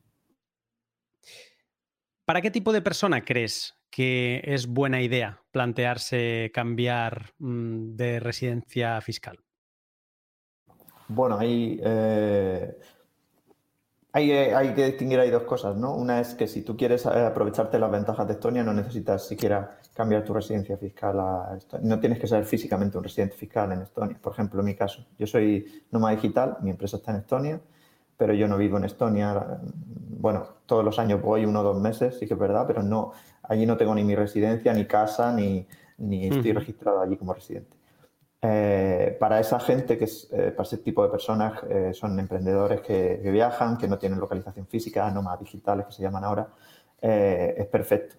[2.25, 9.01] ¿Para qué tipo de persona crees que es buena idea plantearse cambiar mm, de residencia
[9.01, 9.39] fiscal?
[11.07, 12.73] Bueno, eh,
[14.13, 15.95] Eh, hay, que distinguir ahí dos cosas, ¿no?
[15.95, 19.77] Una es que si tú quieres eh, aprovecharte las ventajas de Estonia, no necesitas siquiera
[19.93, 21.87] cambiar tu residencia fiscal a Estonia.
[21.87, 24.17] No tienes que ser físicamente un residente fiscal en Estonia.
[24.21, 27.61] Por ejemplo, en mi caso, yo soy nómada digital, mi empresa está en Estonia,
[28.21, 29.57] pero yo no vivo en Estonia.
[30.19, 33.13] Bueno, todos los años voy uno o dos meses, sí que es verdad, pero no,
[33.41, 35.65] allí no tengo ni mi residencia, ni casa, ni,
[35.97, 37.75] ni estoy registrado allí como residente.
[38.39, 42.81] Eh, para esa gente, que es, eh, para ese tipo de personas, eh, son emprendedores
[42.81, 46.47] que, viajan, que no tienen localización física, nómadas digitales que se llaman ahora,
[47.01, 48.17] es perfecto.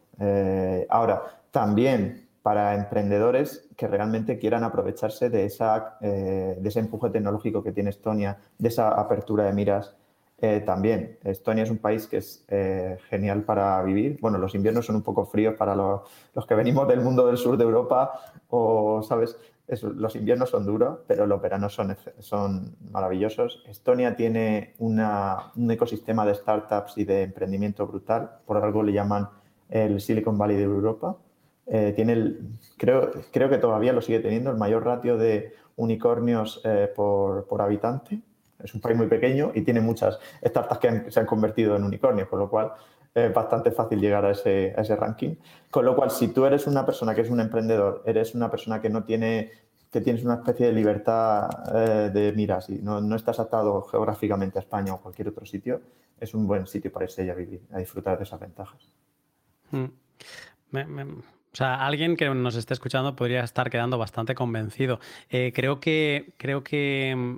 [0.89, 7.73] ahora, también para emprendedores que realmente quieran aprovecharse de, esa, de ese empuje tecnológico que
[7.73, 9.95] tiene Estonia, de esa apertura de miras
[10.67, 11.19] también.
[11.23, 12.45] Estonia es un país que es
[13.09, 14.19] genial para vivir.
[14.21, 16.01] Bueno, los inviernos son un poco fríos para los,
[16.35, 19.39] los, que venimos del mundo del sur de Europa o, ¿sabes?
[19.81, 23.63] los inviernos son duros, pero los veranos son, son maravillosos.
[23.67, 29.29] Estonia tiene un ecosistema de startups y de emprendimiento brutal, por algo le llaman
[29.71, 31.17] el Silicon Valley de Europa.
[31.75, 36.61] Eh, tiene el, creo, creo que todavía lo sigue teniendo, el mayor ratio de unicornios
[36.65, 38.21] eh, por, por, habitante.
[38.63, 42.29] Es un país muy pequeño y tiene muchas startups que se han convertido en unicornios,
[42.29, 42.73] con lo cual
[43.15, 45.37] es bastante fácil llegar a ese, a ese ranking.
[45.71, 48.83] Con lo cual, si tú eres una persona que es un emprendedor, eres una persona
[48.83, 49.51] que no tiene
[49.91, 54.59] que tienes una especie de libertad eh, de miras y no, no, estás atado geográficamente
[54.59, 55.83] a España o cualquier otro sitio,
[56.19, 58.91] es un buen sitio para irse a vivir, a disfrutar de esas ventajas.
[59.71, 59.85] Mm.
[61.53, 65.01] O sea, alguien que nos esté escuchando podría estar quedando bastante convencido.
[65.29, 67.37] Eh, creo que creo que mm,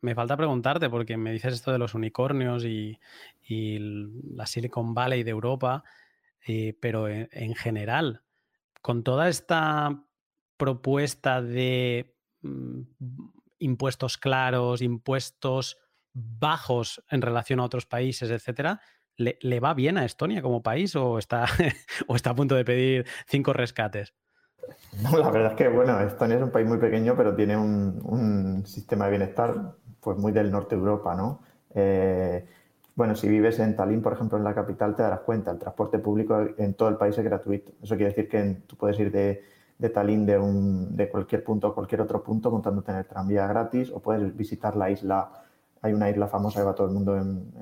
[0.00, 2.98] me falta preguntarte, porque me dices esto de los unicornios y,
[4.34, 5.84] la Silicon Valley de Europa,
[6.46, 8.22] eh, pero en, general,
[8.80, 10.04] con toda esta
[10.56, 12.80] propuesta de mm,
[13.58, 15.76] impuestos claros, impuestos
[16.14, 18.80] bajos en relación a otros países, etcétera,
[19.16, 21.46] ¿le, va bien a Estonia como país o está,
[22.06, 24.14] o está a punto de pedir cinco rescates?
[25.02, 28.62] No, la verdad es que, bueno, Estonia es un país muy pequeño, pero tiene un,
[28.66, 31.42] sistema de bienestar pues muy del norte de Europa, ¿no?
[31.74, 32.46] Eh,
[32.94, 35.98] bueno, si vives en Tallinn, por ejemplo, en la capital, te darás cuenta, el transporte
[35.98, 37.72] público en todo el país es gratuito.
[37.82, 39.42] Eso quiere decir que tú puedes ir de,
[39.78, 43.46] de Tallinn de, un, de cualquier punto a cualquier otro punto montándote en el tranvía
[43.46, 45.41] gratis o puedes visitar la isla.
[45.82, 47.52] Hay una isla famosa que va todo el mundo en,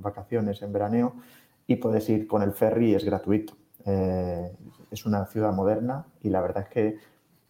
[0.00, 1.14] vacaciones, en veraneo,
[1.66, 3.54] y puedes ir con el ferry y es gratuito.
[3.84, 4.56] Eh,
[4.90, 6.98] es una ciudad moderna y la verdad es que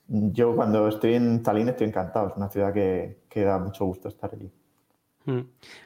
[0.09, 2.29] yo cuando estoy en Tallinn estoy encantado.
[2.29, 4.53] Es una ciudad que, que da mucho gusto estar allí.
[5.25, 5.41] Mm.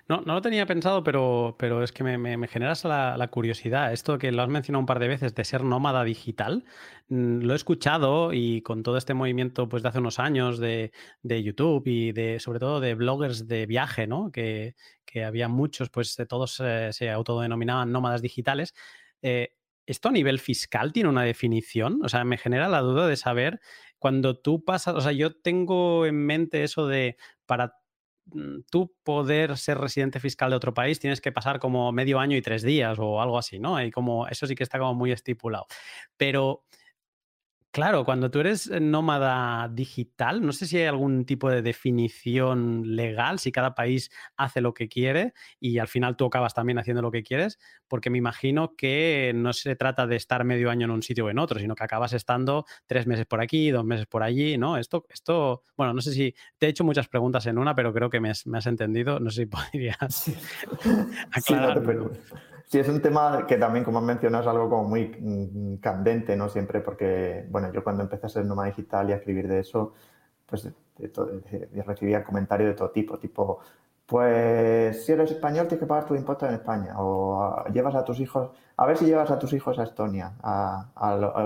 [0.08, 3.92] No, no lo tenía pensado, pero, pero es que me, generas la, curiosidad.
[3.92, 6.64] Esto que lo has mencionado un par de veces de ser nómada digital,
[7.08, 10.92] mm, lo he escuchado y con todo este movimiento pues, de hace unos años de,
[11.22, 14.30] YouTube y de sobre todo de bloggers de viaje, ¿no?
[14.32, 14.74] Que,
[15.24, 18.74] había muchos, pues todos eh, se autodenominaban nómadas digitales.
[19.22, 19.54] Eh,
[19.86, 22.00] ¿Esto a nivel fiscal tiene una definición?
[22.04, 23.60] O sea, me genera la duda de saber
[23.98, 27.76] cuando tú pasas, o sea, yo tengo en mente eso de para
[28.70, 32.42] tú poder ser residente fiscal de otro país tienes que pasar como medio año y
[32.42, 33.80] tres días o algo así, ¿no?
[33.82, 35.66] Y como eso sí que está como muy estipulado.
[36.16, 36.64] Pero
[37.76, 42.96] Claro, cuando tú eres eh, nómada digital, no sé si hay algún tipo de definición
[42.96, 47.02] legal, si cada país hace lo que quiere y al final tú acabas también haciendo
[47.02, 50.90] lo que quieres, porque me imagino que no se trata de estar medio año en
[50.90, 54.06] un sitio o en otro, sino que acabas estando tres meses por aquí, dos meses
[54.06, 54.78] por allí, ¿no?
[54.78, 58.08] Esto, esto bueno, no sé si te he hecho muchas preguntas en una, pero creo
[58.08, 60.30] que me has, entendido, no sé si podrías
[61.30, 61.82] aclarar.
[61.84, 62.36] Sí,
[62.72, 66.48] es un tema que también, como mencionas, es algo como muy mm, candente, ¿no?
[66.48, 69.94] Siempre porque, bueno, yo cuando empecé a ser nómada digital y a escribir de eso,
[70.46, 70.68] pues
[71.86, 73.60] recibía comentarios de todo tipo, tipo,
[74.06, 78.04] pues si eres español tienes que pagar tus impuestos en España o ah, llevas a
[78.04, 80.86] tus hijos, a ver si llevas a tus hijos a Estonia, a,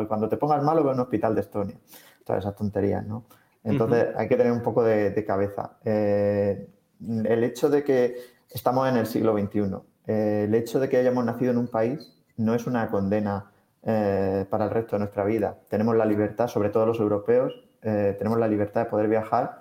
[0.06, 1.76] cuando te pongas malo ve un hospital de Estonia,
[2.24, 3.24] todas esas tonterías, ¿no?
[3.64, 5.78] Entonces hay que tener un poco de, cabeza.
[5.85, 6.68] Eh,
[7.00, 8.16] el hecho de que
[8.48, 9.76] estamos en el siglo XXI,
[10.11, 13.53] eh, el hecho de que hayamos nacido en un país no es una condena
[13.85, 15.57] eh, para el resto de nuestra vida.
[15.68, 19.61] Tenemos la libertad, sobre todo los europeos, eh, tenemos la libertad de poder viajar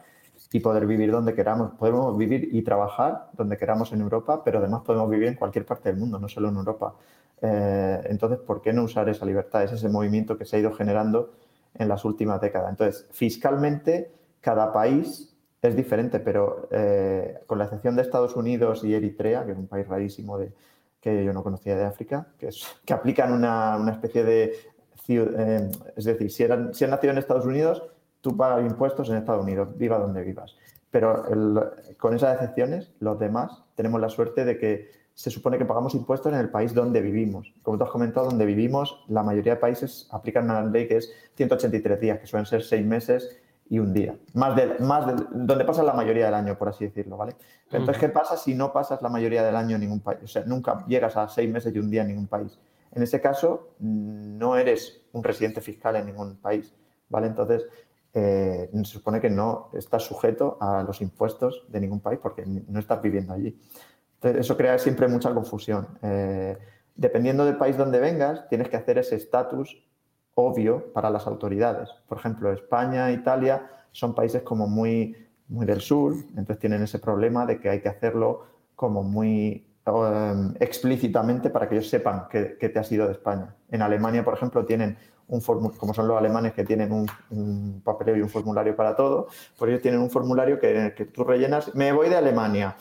[0.51, 1.73] y poder vivir donde queramos.
[1.77, 5.89] Podemos vivir y trabajar donde queramos en Europa, pero además podemos vivir en cualquier parte
[5.89, 6.95] del mundo, no solo en Europa.
[7.41, 9.63] entonces, ¿por qué no usar esa libertad?
[9.63, 11.31] Es ese movimiento que se ha ido generando
[11.75, 12.71] en las últimas décadas.
[12.71, 18.93] Entonces, fiscalmente, cada país es diferente, pero eh, con la excepción de Estados Unidos y
[18.93, 20.51] Eritrea, que es un país rarísimo de,
[21.01, 24.53] que yo no conocía de África, que, es, que aplican una, una especie de...
[25.11, 27.83] Eh, es decir, si, eran, si han nacido en Estados Unidos,
[28.21, 30.55] tú pagas impuestos en Estados Unidos, viva donde vivas.
[30.91, 31.23] Pero
[31.97, 36.31] con esas excepciones, los demás tenemos la suerte de que se supone que pagamos impuestos
[36.31, 37.53] en el país donde vivimos.
[37.61, 41.11] Como tú has comentado, donde vivimos, la mayoría de países aplican una ley que es
[41.35, 43.37] 183 días, que suelen ser seis meses
[43.69, 44.17] y un día.
[44.33, 47.35] Más de, más de, donde pasas la mayoría del año, por así decirlo, ¿vale?
[47.71, 50.19] entonces, ¿qué pasa si no pasas la mayoría del año en ningún país?
[50.23, 52.59] O sea, nunca llegas a seis meses y un día en ningún país.
[52.91, 56.73] En ese caso, no eres un residente fiscal en ningún país,
[57.09, 57.27] ¿vale?
[57.27, 57.67] Entonces,
[58.11, 62.79] eh, se supone que no estás sujeto a los impuestos de ningún país porque no
[62.79, 63.55] estás viviendo allí.
[64.15, 65.87] Entonces, eso crea siempre mucha confusión.
[66.01, 66.57] Eh,
[66.95, 69.77] dependiendo del país donde vengas, tienes que hacer ese estatus
[70.39, 71.89] obvio para las autoridades.
[72.07, 75.15] Por ejemplo, España, Italia son países como muy,
[75.47, 80.53] muy del sur, entonces tienen ese problema de que hay que hacerlo como muy um,
[80.59, 83.55] explícitamente para que ellos sepan que, te has ido de España.
[83.69, 84.97] En Alemania, por ejemplo, tienen
[85.27, 89.27] un como son los alemanes que tienen un, un, papeleo y un formulario para todo,
[89.57, 92.75] pues ellos tienen un formulario que, que tú rellenas, me voy de Alemania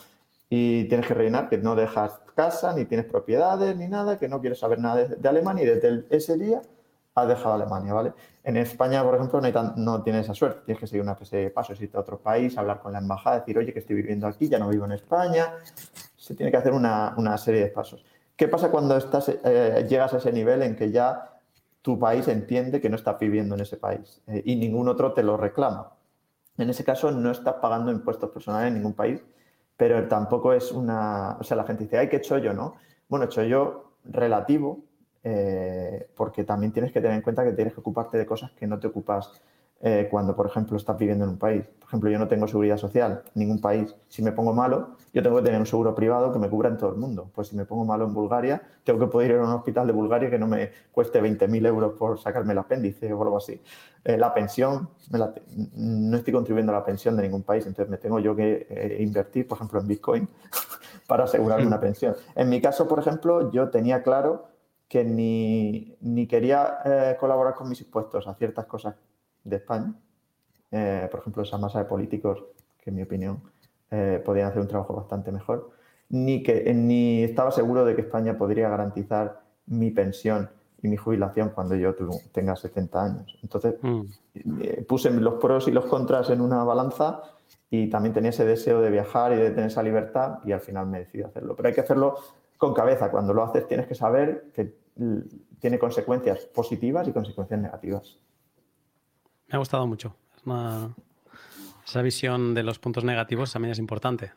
[0.49, 4.41] y tienes que rellenar que no dejas casa, ni tienes propiedades, ni nada, que no
[4.41, 6.61] quieres saber nada de, de Alemania y desde ese día
[7.15, 8.13] has dejado Alemania, ¿vale?
[8.43, 10.61] En España, por ejemplo, no, no tienes esa suerte.
[10.65, 13.39] Tienes que seguir una especie de paso, irte a otro país, hablar con la embajada,
[13.39, 15.53] decir, oye, que estoy viviendo aquí, ya no vivo en España.
[16.15, 18.05] Se tiene que hacer una, serie de pasos.
[18.35, 21.39] ¿Qué pasa cuando estás, eh, llegas a ese nivel en que ya
[21.81, 25.23] tu país entiende que no estás viviendo en ese país eh, y ningún otro te
[25.23, 25.93] lo reclama?
[26.57, 29.21] En ese caso, no estás pagando impuestos personales en ningún país,
[29.77, 31.37] pero tampoco es una...
[31.39, 32.75] O sea, la gente dice, ay, qué chollo, ¿no?
[33.07, 34.83] Bueno, chollo relativo,
[35.23, 38.67] eh, porque también tienes que tener en cuenta que tienes que ocuparte de cosas que
[38.67, 39.31] no te ocupas
[39.81, 41.63] eh, cuando, por ejemplo, estás viviendo en un país.
[41.79, 43.95] Por ejemplo, yo no tengo seguridad social en ningún país.
[44.09, 46.77] Si me pongo malo, yo tengo que tener un seguro privado que me cubra en
[46.77, 47.31] todo el mundo.
[47.33, 49.93] Pues si me pongo malo en Bulgaria, tengo que poder ir a un hospital de
[49.93, 53.61] Bulgaria que no me cueste 20.000 euros por sacarme el apéndice o algo así.
[54.03, 54.89] Eh, la pensión,
[55.75, 59.47] no estoy contribuyendo a la pensión de ningún país, entonces me tengo yo que invertir,
[59.47, 60.29] por ejemplo, en Bitcoin
[61.07, 62.15] para asegurarme una pensión.
[62.35, 64.48] En mi caso, por ejemplo, yo tenía claro
[64.89, 68.95] que ni, quería eh, colaborar con mis impuestos a ciertas cosas
[69.43, 69.93] de España,
[70.71, 72.43] eh, por ejemplo, esa masa de políticos
[72.83, 73.39] que en mi opinión
[73.91, 75.69] eh, podían hacer un trabajo bastante mejor,
[76.09, 80.49] ni, que, ni estaba seguro de que España podría garantizar mi pensión
[80.81, 81.93] y mi jubilación cuando yo
[82.31, 83.37] tenga 70 años.
[83.43, 84.85] Entonces, mm.
[84.87, 87.21] puse los pros y los contras en una balanza
[87.69, 90.87] y también tenía ese deseo de viajar y de tener esa libertad y al final
[90.87, 91.55] me decidí hacerlo.
[91.55, 92.17] Pero hay que hacerlo
[92.59, 93.09] con cabeza.
[93.09, 94.77] Cuando lo haces tienes que saber que
[95.59, 98.19] tiene consecuencias positivas y consecuencias negativas.
[99.47, 100.15] Me ha gustado mucho.
[101.85, 104.33] Esa visión de los puntos negativos también es importante.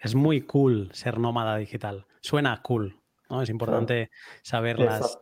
[0.00, 2.06] Es muy cool ser nómada digital.
[2.20, 2.98] Suena cool.
[3.32, 3.42] ¿No?
[3.42, 4.10] Es importante
[4.42, 5.18] saber las,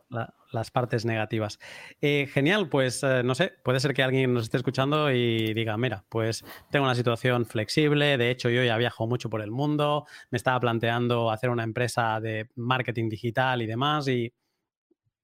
[0.51, 1.59] las partes negativas.
[2.01, 5.77] Eh, genial, pues eh, no sé, puede ser que alguien nos esté escuchando y diga,
[5.77, 10.05] mira, pues tengo una situación flexible, de hecho yo ya viajo mucho por el mundo,
[10.29, 14.33] me estaba planteando hacer una empresa de marketing digital y demás y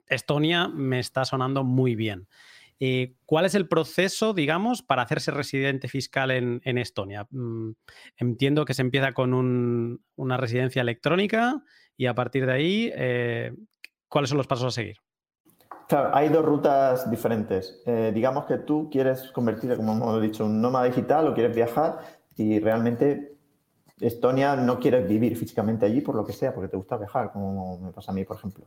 [0.07, 2.29] Estonia me está sonando muy bien.
[2.79, 7.27] Eh, ¿Cuál es el proceso, digamos, para hacerse residente fiscal en, Estonia?
[7.31, 7.71] Mm,
[8.17, 11.63] entiendo que se empieza con una residencia electrónica
[11.97, 12.93] y a partir de ahí,
[14.07, 14.97] ¿cuáles son los pasos a seguir?
[15.87, 17.81] Claro, hay dos rutas diferentes.
[17.85, 21.99] Eh, digamos que tú quieres convertirte, como hemos dicho, un nómada digital o quieres viajar
[22.35, 23.37] y realmente
[24.01, 27.79] Estonia no quieres vivir físicamente allí por lo que sea, porque te gusta viajar, como
[27.79, 28.65] me pasa a mí, por ejemplo.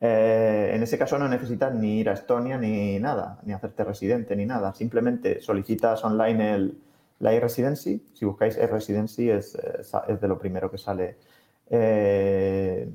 [0.00, 4.36] Eh, en ese caso no necesitas ni ir a Estonia ni nada, ni hacerte residente
[4.36, 4.72] ni nada.
[4.72, 6.78] Simplemente solicitas online el,
[7.18, 8.06] la e-residency.
[8.14, 11.16] Si buscáis e-residency es, es, de lo primero que sale.
[11.70, 12.92] Eh,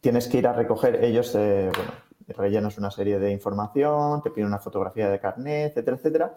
[0.00, 1.92] tienes que ir a recoger ellos, bueno,
[2.28, 6.34] rellenas una serie de información, te piden una fotografía de carnet, etcétera, etcétera.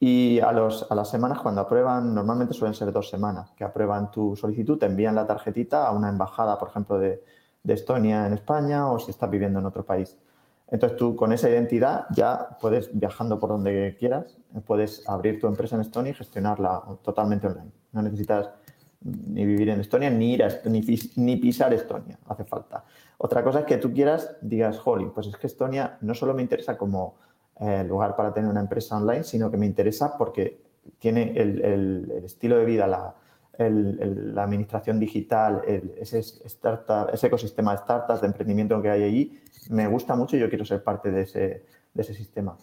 [0.00, 4.10] Y a, los, a las semanas, cuando aprueban, normalmente suelen ser dos semanas, que aprueban
[4.10, 7.22] tu solicitud, te envían la tarjetita a una embajada, por ejemplo, de,
[7.62, 10.16] de Estonia en España o si estás viviendo en otro país.
[10.68, 15.76] Entonces tú con esa identidad ya puedes, viajando por donde quieras, puedes abrir tu empresa
[15.76, 17.70] en Estonia y gestionarla totalmente online.
[17.92, 18.50] No necesitas
[19.04, 20.82] ni vivir en Estonia, ni ir a, ni,
[21.16, 22.84] ni pisar Estonia, hace falta.
[23.18, 26.42] Otra cosa es que tú quieras, digas, jolly, pues es que Estonia no solo me
[26.42, 27.16] interesa como
[27.60, 30.60] eh, lugar para tener una empresa online, sino que me interesa porque
[30.98, 33.14] tiene el, estilo de vida, la,
[33.58, 36.22] la administración digital, ese,
[37.22, 39.40] ecosistema de startups, de emprendimiento que hay allí,
[39.70, 42.56] me gusta mucho y yo quiero ser parte de ese, de ese sistema.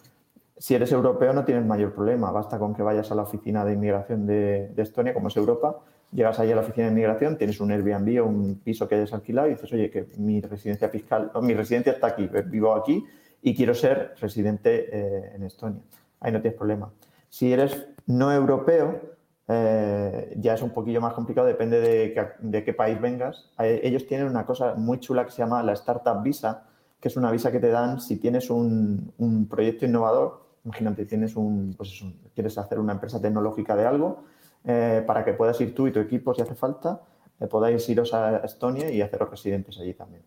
[0.56, 3.72] Si eres europeo no tienes mayor problema, basta con que vayas a la oficina de
[3.72, 5.80] inmigración de, de Estonia, como es Europa,
[6.12, 9.12] llegas allí a la oficina de inmigración, tienes un Airbnb o un piso que hayas
[9.12, 13.04] alquilado y dices, oye, que mi residencia fiscal, mi residencia está aquí, vivo aquí
[13.40, 15.82] y quiero ser residente eh, en Estonia.
[16.20, 16.92] Ahí no tienes problema.
[17.28, 19.00] Si eres no europeo,
[19.48, 23.50] eh, ya es un poquillo más complicado, depende de, qué país vengas.
[23.58, 26.64] Eh, ellos tienen una cosa muy chula que se llama la Startup Visa,
[27.00, 30.42] que es una visa que te dan si tienes un, proyecto innovador.
[30.64, 32.04] Imagínate, tienes un, pues
[32.34, 34.24] quieres hacer una empresa tecnológica de algo,
[34.64, 37.02] eh, para que puedas ir tú y tu equipo si hace falta,
[37.50, 40.22] podáis iros a Estonia y haceros residentes allí también.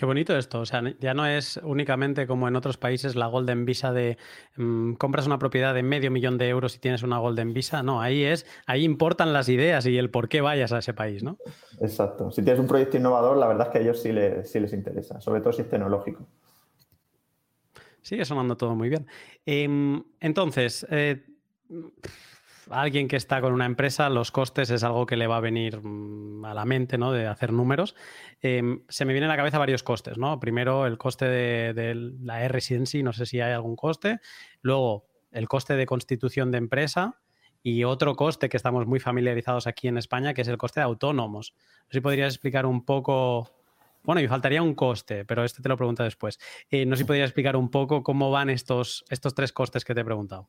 [0.00, 0.60] Qué bonito esto.
[0.60, 4.16] O sea, ya no es únicamente como en otros países la Golden Visa de
[4.56, 7.82] mm, compras una propiedad de medio millón de euros y tienes una Golden Visa.
[7.82, 11.22] No, ahí es, ahí importan las ideas y el por qué vayas a ese país,
[11.22, 11.36] ¿no?
[11.82, 12.30] Exacto.
[12.30, 15.42] Si tienes un proyecto innovador, la verdad es que a ellos sí, les interesa, sobre
[15.42, 16.26] todo si es tecnológico.
[18.00, 19.06] Sigue sonando todo muy bien.
[19.44, 21.26] Em, entonces, eh,
[22.70, 25.80] alguien que está con una empresa, los costes es algo que le va a venir
[25.82, 27.12] mm, a la mente, ¿no?
[27.12, 27.94] De hacer números.
[28.40, 30.40] Em, se me viene a la cabeza varios costes, ¿no?
[30.40, 34.20] Primero, el coste de, la e-residency, no sé si hay algún coste.
[34.62, 37.20] Luego, el coste de constitución de empresa.
[37.62, 40.84] Y otro coste que estamos muy familiarizados aquí en España, que es el coste de
[40.84, 41.52] autónomos.
[41.54, 43.50] No sé si podrías explicar un poco
[44.02, 46.38] bueno, y faltaría un coste, pero este te lo pregunto después.
[46.70, 49.94] Eh, no sé si podrías explicar un poco cómo van estos, estos tres costes que
[49.94, 50.48] te he preguntado.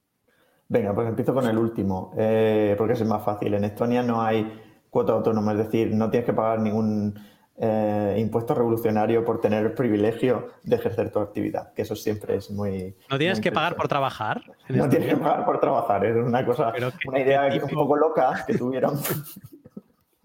[0.71, 3.53] Venga, pues empiezo con el último, eh, porque es más fácil.
[3.55, 4.57] En Estonia no hay
[4.89, 7.13] cuota autónoma, es decir, no tienes que pagar ningún
[7.57, 12.49] eh, impuesto revolucionario por tener el privilegio de ejercer tu actividad, que eso siempre es
[12.51, 12.95] muy...
[13.09, 14.41] ¿No tienes que pagar por trabajar?
[14.69, 16.71] No tienes que pagar por trabajar, es una cosa,
[17.05, 18.97] una idea un poco loca que tuvieron.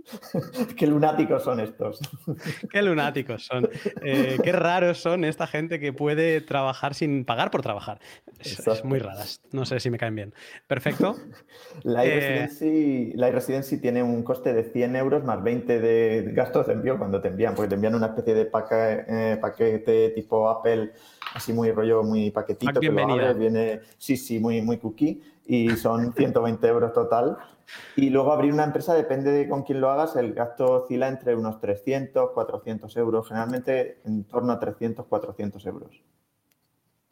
[0.77, 2.01] qué lunáticos son estos.
[2.71, 3.69] qué lunáticos son.
[4.03, 8.01] Eh, qué raros son esta gente que puede trabajar sin pagar por trabajar.
[8.39, 9.41] Es, muy raras.
[9.53, 10.35] No sé si me caen bien.
[10.67, 11.17] Perfecto.
[11.83, 17.21] La e-residency tiene un coste de 100 euros más 20 de gastos de envío cuando
[17.21, 20.93] te envían, porque te envían una especie de eh, paquete tipo Apple,
[21.35, 22.81] así muy rollo, muy paquetito.
[22.81, 27.37] Que viene, sí, sí, muy, muy cookie y son 120 euros total.
[27.97, 31.35] Y luego abrir una empresa depende de con quién lo hagas, el gasto oscila entre
[31.35, 36.03] unos 300, 400 euros, generalmente en torno a 300, 400 euros.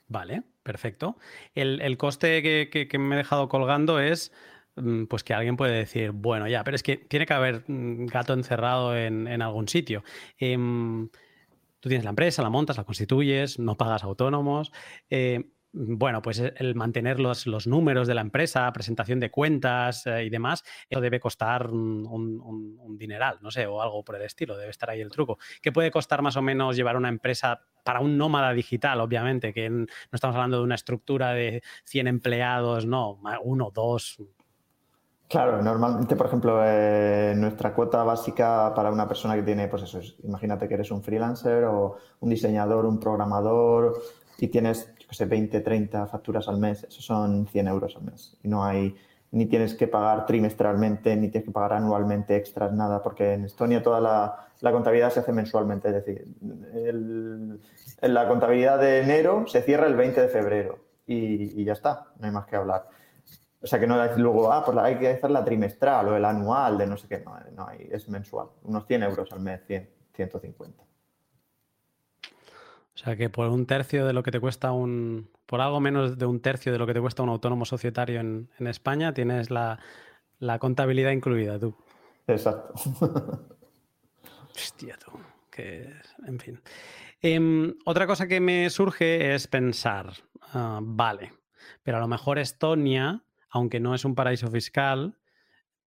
[0.08, 1.16] Vale, perfecto.
[1.54, 4.32] El, coste que, me he dejado colgando es
[4.76, 8.06] mm, pues que alguien puede decir, bueno, ya, pero es que tiene que haber mm,
[8.06, 10.04] gato encerrado en, algún sitio.
[10.38, 11.08] Em,
[11.80, 14.72] tú tienes la empresa, la montas, la constituyes, no pagas autónomos.
[15.10, 20.24] Eh, bueno, pues e, el mantener los, números de la empresa, presentación de cuentas eh,
[20.24, 24.70] y demás, eso debe costar un, dineral, no sé, o algo por el estilo, debe
[24.70, 25.38] estar ahí el truco.
[25.60, 29.68] ¿Qué puede costar más o menos llevar una empresa para un nómada digital, obviamente, que
[29.68, 34.18] no estamos hablando de una estructura de 100 empleados, no, uno, dos,
[35.26, 39.98] Claro, normalmente, por ejemplo, eh, nuestra cuota básica para una persona que tiene, pues eso,
[40.22, 44.00] imagínate que eres un freelancer o un diseñador, un programador
[44.38, 48.36] y tienes 20, 30 facturas al mes, eso son 100 euros al mes.
[48.42, 48.94] Y no hay,
[49.30, 53.82] ni tienes que pagar trimestralmente, ni tienes que pagar anualmente extras, nada, porque en Estonia
[53.82, 55.88] toda la, contabilidad se hace mensualmente.
[55.88, 57.60] Es decir, en
[58.14, 62.32] la contabilidad de enero se cierra el 20 de febrero y, ya está, no hay
[62.32, 62.88] más que hablar.
[63.62, 66.24] O sea que no es luego, ah, pues hay que hacer la trimestral o el
[66.24, 69.62] anual de no sé qué, no, no hay, es mensual, unos 100 euros al mes,
[69.66, 70.84] 100, 150.
[72.94, 75.28] O sea que por un tercio de lo que te cuesta un.
[75.46, 78.48] Por algo menos de un tercio de lo que te cuesta un autónomo societario en,
[78.60, 79.78] España, tienes la,
[80.60, 81.74] contabilidad incluida tú.
[82.26, 82.74] Exacto.
[84.54, 85.10] Hostia, tú.
[85.50, 85.92] Que,
[86.26, 86.60] en fin.
[87.20, 90.12] Em, otra cosa que me surge es pensar,
[90.52, 91.32] ah, vale,
[91.82, 95.16] pero a lo mejor Estonia, aunque no es un paraíso fiscal,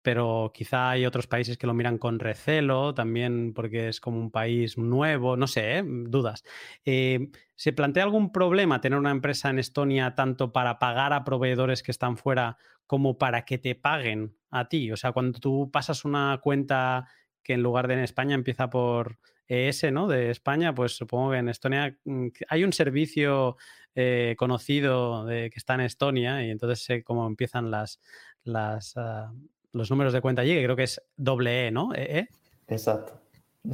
[0.07, 4.31] pero quizá hay otros países que lo miran con recelo, también porque es como un
[4.31, 5.83] país nuevo, no sé, ¿eh?
[5.85, 6.45] dudas.
[6.85, 11.83] Eh, ¿Se plantea algún problema tener una empresa en Estonia tanto para pagar a proveedores
[11.83, 12.55] que están fuera
[12.85, 14.93] como para que te paguen a ti?
[14.93, 17.09] O sea, cuando tú pasas una cuenta
[17.43, 20.07] que en lugar de en España empieza por ES, ¿no?
[20.07, 23.57] De España, pues supongo que en Estonia mm, hay un servicio
[23.93, 27.99] eh, conocido que está en Estonia y entonces sé cómo empiezan las,
[28.45, 29.33] las, ah,
[29.77, 31.93] los números de cuenta allí, que creo que es doble E, ¿no?
[31.93, 32.27] E, e.
[32.67, 33.13] Exacto.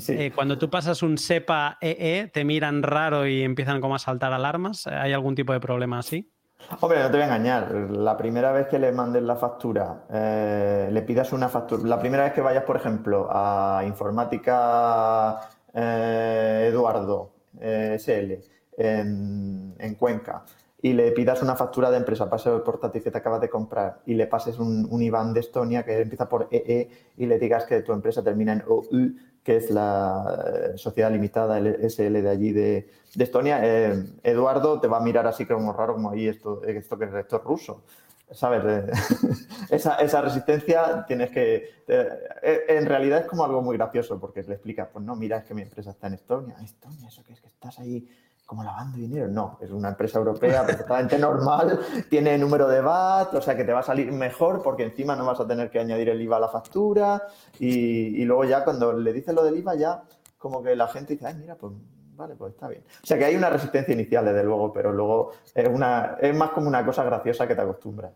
[0.07, 4.33] Eh, cuando tú pasas un SEPA EE, te miran raro y empiezan como a saltar
[4.33, 4.87] alarmas.
[4.87, 6.31] ¿Hay algún tipo de problema así?
[6.79, 7.71] Hombre, no te voy a engañar.
[7.91, 11.83] La primera vez que le mandes la factura, eh, le pidas una factura.
[11.83, 15.41] La primera vez que vayas, por ejemplo, a Informática
[15.73, 18.39] eh, Eduardo SL
[18.77, 20.43] en, en Cuenca
[20.83, 24.01] y le pidas una factura de empresa, pase el portátil que te acabas de comprar
[24.05, 27.63] y le pases un, un, IBAN de Estonia que empieza por EE y le digas
[27.63, 32.29] que tu empresa termina en OU, que es la eh, sociedad limitada el SL de
[32.29, 36.27] allí de, de Estonia, eh, Eduardo te va a mirar así como raro, como ahí
[36.27, 37.83] esto, esto que es rector ruso.
[38.29, 38.89] ¿Sabes?
[39.69, 41.69] esa, esa, resistencia tienes que...
[41.87, 45.53] en realidad es como algo muy gracioso porque le explicas, pues no, mira, es que
[45.53, 46.55] mi empresa está en Estonia.
[46.61, 48.05] Estonia, eso que es que estás ahí
[48.45, 49.27] como lavando dinero.
[49.27, 51.79] No, es una empresa europea perfectamente normal,
[52.09, 55.25] tiene número de VAT, o sea que te va a salir mejor porque encima no
[55.25, 57.23] vas a tener que añadir el IVA a la factura
[57.59, 60.03] y, y luego ya cuando le dices lo del IVA ya
[60.37, 61.71] como que la gente dice, ay, mira, pues
[62.15, 62.83] vale, pues está bien.
[63.01, 66.51] O sea que hay una resistencia inicial, desde luego, pero luego es, una, es más
[66.51, 68.11] como una cosa graciosa que te acostumbras.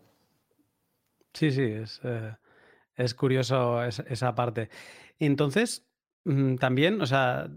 [1.32, 2.34] Sí, sí, es, eh,
[2.96, 4.68] es curioso esa parte.
[5.18, 5.86] Entonces,
[6.24, 7.48] mm, también, o sea,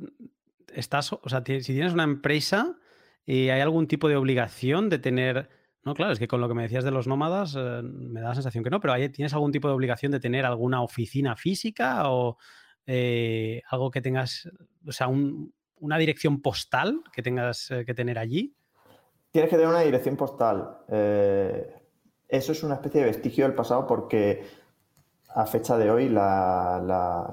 [0.74, 2.78] estás, o sea, si tienes una empresa
[3.26, 5.50] y hay algún tipo de obligación de tener,
[5.84, 8.30] no, claro, es que con lo que me decías de los nómadas eh, me da
[8.30, 12.10] la sensación que no, pero ¿tienes algún tipo de obligación de tener alguna oficina física
[12.10, 12.38] o
[12.86, 14.50] eh, algo que tengas,
[14.86, 18.56] o sea, una dirección postal que tengas eh, que tener allí?
[19.32, 20.78] Tienes que tener una dirección postal.
[20.88, 24.44] eso es una especie de vestigio del pasado porque
[25.34, 26.82] a fecha de hoy la,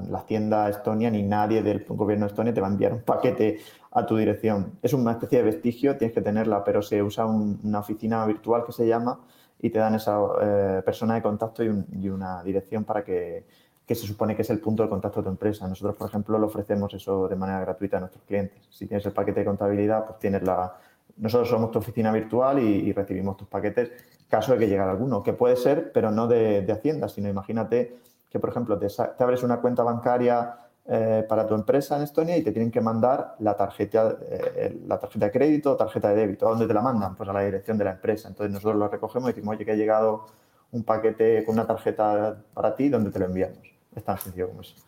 [0.09, 3.59] la, tienda Estonia ni nadie del gobierno Estonia te va a enviar un paquete
[3.91, 4.79] a tu dirección.
[4.83, 8.73] Es una especie de vestigio, tienes que tenerla, pero se usa una oficina virtual que
[8.73, 9.21] se llama
[9.61, 13.47] y te dan esa eh, persona de contacto y, una dirección para que,
[13.85, 15.67] que, se supone que es el punto de contacto de tu empresa.
[15.67, 18.69] Nosotros, por ejemplo, lo ofrecemos eso de manera gratuita a nuestros clientes.
[18.71, 20.77] Si tienes el paquete de contabilidad, pues tienes la...
[21.17, 23.91] Nosotros somos tu oficina virtual y recibimos tus paquetes
[24.29, 27.99] caso de que llegara alguno, que puede ser, pero no de, Hacienda, sino imagínate
[28.31, 28.87] que, por ejemplo, te,
[29.19, 30.57] abres una cuenta bancaria
[30.87, 34.99] eh, para tu empresa en Estonia y te tienen que mandar la tarjeta, eh, la
[34.99, 36.47] tarjeta de crédito o tarjeta de débito.
[36.47, 37.17] ¿A dónde te la mandan?
[37.17, 38.29] Pues a la dirección de la empresa.
[38.29, 40.27] Entonces nosotros lo recogemos y decimos, oye, que ha llegado
[40.73, 43.59] un paquete con una tarjeta para ti, ¿dónde te lo enviamos?
[43.95, 44.88] Es tan sencillo como eso.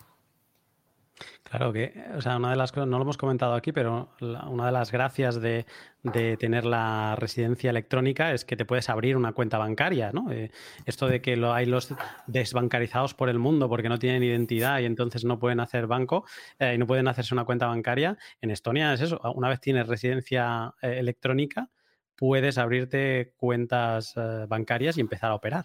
[1.50, 4.66] Claro que, o sea, una de las cosas, no lo hemos comentado aquí, pero una
[4.66, 5.66] de las gracias de,
[6.38, 10.30] tener la residencia electrónica es que te puedes abrir una cuenta bancaria, ¿no?
[10.30, 10.52] Eh,
[10.86, 11.92] esto de que lo, hay los
[12.28, 16.24] desbancarizados por el mundo porque no tienen identidad y entonces no pueden hacer banco
[16.60, 19.88] eh, y no pueden hacerse una cuenta bancaria, en Estonia es eso, una vez tienes
[19.88, 21.68] residencia eh, electrónica,
[22.14, 24.14] puedes abrirte cuentas
[24.46, 25.64] bancarias y empezar a operar.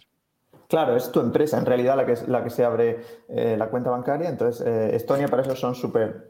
[0.68, 3.90] Claro, es tu empresa en realidad la que, la que se abre eh, la cuenta
[3.92, 4.30] bancaria.
[4.30, 6.28] Entonces, eh, Estonia para eso son súper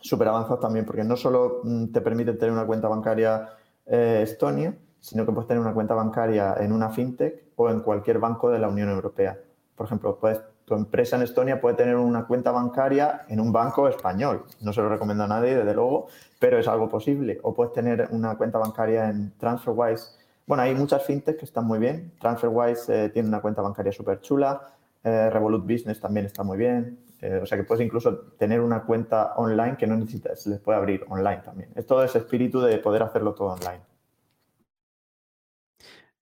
[0.00, 3.48] super avanzados también, porque no solo mm, te permite tener una cuenta bancaria
[3.86, 8.18] eh, Estonia, sino que puedes tener una cuenta bancaria en una fintech o en cualquier
[8.18, 9.38] banco de la Unión Europea.
[9.74, 13.88] Por ejemplo, puedes, tu empresa en Estonia puede tener una cuenta bancaria en un banco
[13.88, 14.44] español.
[14.60, 16.08] No se lo recomiendo a nadie, desde luego,
[16.38, 17.38] pero es algo posible.
[17.42, 20.19] O puedes tener una cuenta bancaria en TransferWise
[20.50, 22.10] bueno, hay muchas fintechs que están muy bien.
[22.18, 24.60] TransferWise eh, tiene una cuenta bancaria súper chula.
[25.04, 26.98] Eh, Revolut Business también está muy bien.
[27.20, 30.58] Eh, o sea que puedes incluso tener una cuenta online que no necesitas, se les
[30.58, 31.70] puede abrir online también.
[31.76, 33.82] Es todo ese espíritu de poder hacerlo todo online.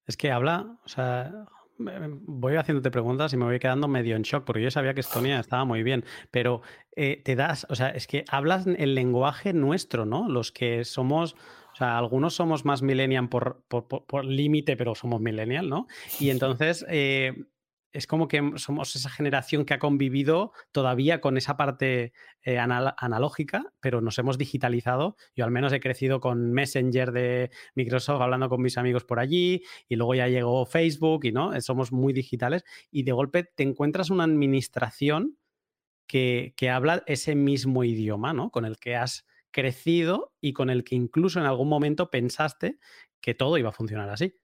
[0.05, 1.45] Es que habla, o sea,
[1.78, 5.39] voy haciéndote preguntas y me voy quedando medio en shock, porque yo sabía que Estonia
[5.39, 6.63] estaba muy bien, pero
[6.93, 10.28] te das, o sea, es que hablas el lenguaje nuestro, ¿no?
[10.28, 11.38] Los que somos
[11.78, 15.86] o sea, algunos somos más millennial por, por, límite, pero somos millennial, ¿no?
[16.19, 17.36] Y entonces eh,
[17.91, 23.71] es como que somos esa generación que ha convivido todavía con esa parte eh, analógica,
[23.80, 25.17] pero nos hemos digitalizado.
[25.36, 29.61] Yo al menos he crecido con Messenger de Microsoft, hablando con mis amigos por allí,
[29.88, 34.09] y luego ya llegó Facebook, y no, somos muy digitales, y de golpe te encuentras
[34.09, 35.38] una administración
[36.07, 38.49] que, que habla ese mismo idioma, ¿no?
[38.49, 42.80] Con el que has crecido y con el que incluso en algún momento pensaste
[43.22, 44.36] que todo iba a funcionar así.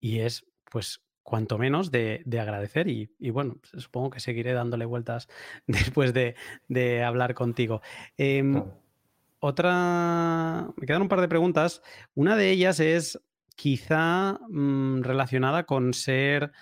[0.00, 5.28] Y es, pues, cuanto menos de, agradecer y, bueno, supongo que seguiré dándole vueltas
[5.66, 7.82] después de, hablar contigo.
[8.16, 8.62] Em,
[9.40, 11.82] otra, me quedan un par de preguntas.
[12.14, 13.20] Una de ellas es
[13.56, 16.52] quizá mm, relacionada con ser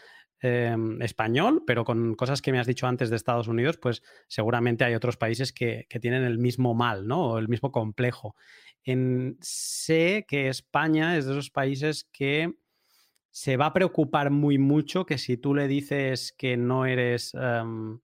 [0.40, 4.84] Em, español, pero con cosas que me has dicho antes de Estados Unidos, pues seguramente
[4.84, 7.30] hay otros países que, tienen el mismo mal, ¿no?
[7.30, 8.36] O el mismo complejo.
[8.84, 12.52] En, sé que España es de esos países que
[13.30, 18.00] se va a preocupar muy mucho que si tú le dices que no eres, em,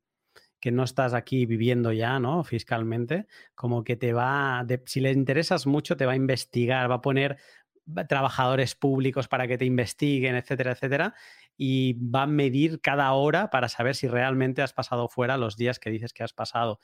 [0.59, 2.45] que no estás aquí viviendo ya, ¿no?
[2.45, 7.03] Fiscalmente, como que te va, si le interesas mucho, te va a investigar, va a
[7.03, 7.37] poner
[8.09, 11.15] trabajadores públicos para que te investiguen, etcétera, etcétera
[11.57, 15.79] y va a medir cada hora para saber si realmente has pasado fuera los días
[15.79, 16.81] que dices que has pasado.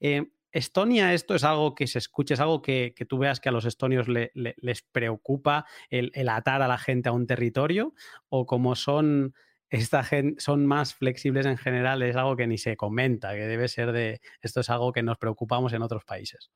[0.00, 3.52] Eh, Estonia, esto es algo que se escuche, es algo que, tú veas que a
[3.52, 7.94] los estonios les preocupa el, atar a la gente a un territorio,
[8.28, 9.34] o como son,
[9.70, 10.06] esta
[10.36, 14.20] son más flexibles en general, es algo que ni se comenta, que debe ser de,
[14.42, 16.50] esto es algo que nos preocupamos en otros países.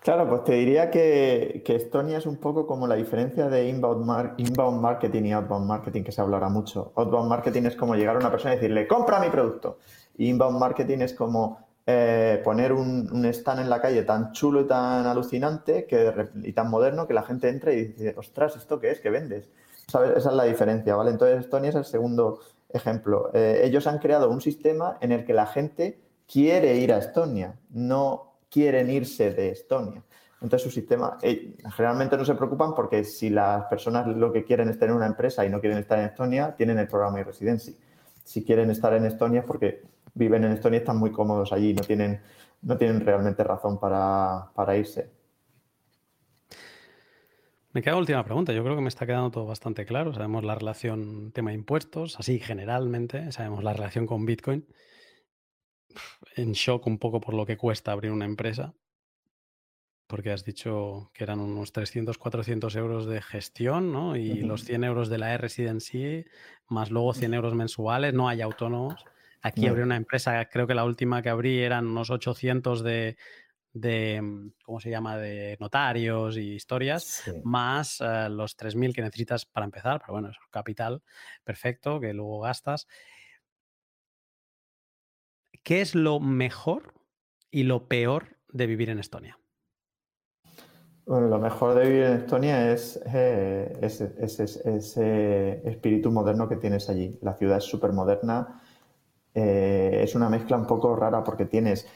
[0.00, 4.04] Claro, pues te diría que, Estonia es un poco como la diferencia de inbound,
[4.80, 6.92] marketing y outbound marketing, que se hablará mucho.
[6.96, 9.78] Outbound marketing es como llegar a una persona y decirle, compra mi producto.
[10.16, 15.06] Inbound marketing es como eh, poner un, stand en la calle tan chulo y tan
[15.06, 19.00] alucinante que, y tan moderno que la gente entra y dice, ostras, ¿esto qué es?
[19.00, 19.50] ¿Qué vendes?
[19.86, 21.10] Esa es la diferencia, ¿vale?
[21.10, 22.40] Entonces, Estonia es el segundo
[22.70, 23.30] ejemplo.
[23.34, 27.56] Eh, ellos han creado un sistema en el que la gente quiere ir a Estonia,
[27.70, 30.02] no quieren irse de Estonia.
[30.42, 34.68] Entonces, su sistema, eh, generalmente no se preocupan porque si las personas lo que quieren
[34.70, 37.76] es tener una empresa y no quieren estar en Estonia, tienen el programa e-residency.
[38.24, 39.82] Si quieren estar en Estonia es porque
[40.14, 42.20] viven en Estonia están muy cómodos allí, no tienen,
[42.62, 45.10] no tienen realmente razón para, irse.
[47.72, 48.52] Me queda última pregunta.
[48.52, 50.12] Yo creo que me está quedando todo bastante claro.
[50.14, 53.30] Sabemos la relación tema impuestos, así generalmente.
[53.30, 54.66] Sabemos la relación con Bitcoin.
[56.36, 58.74] En shock un poco por lo que cuesta abrir una empresa.
[60.06, 64.16] Porque has dicho que eran unos 300, 400 euros de gestión, ¿no?
[64.16, 66.24] Y los 100 euros de la residency,
[66.68, 68.12] más luego 100 euros mensuales.
[68.12, 69.04] No hay autónomos.
[69.40, 73.16] Aquí abrí una empresa, creo que la última que abrí eran unos 800 de,
[74.20, 77.06] mm, ¿cómo se llama?, de notarios y historias,
[77.42, 81.02] más eh, los 3.000 que necesitas para empezar, pero bueno, es capital
[81.44, 82.86] perfecto que luego gastas.
[85.62, 86.94] ¿Qué es lo mejor
[87.50, 89.38] y lo peor de vivir en Estonia?
[91.04, 97.18] Bueno, lo mejor de vivir en Estonia es eh, ese, espíritu moderno que tienes allí.
[97.20, 98.62] La ciudad es súper moderna,
[99.34, 101.86] eh, es una mezcla un poco rara porque tienes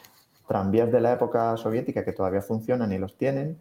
[0.47, 3.59] tranvías de la época soviética que todavía funcionan y los tienen,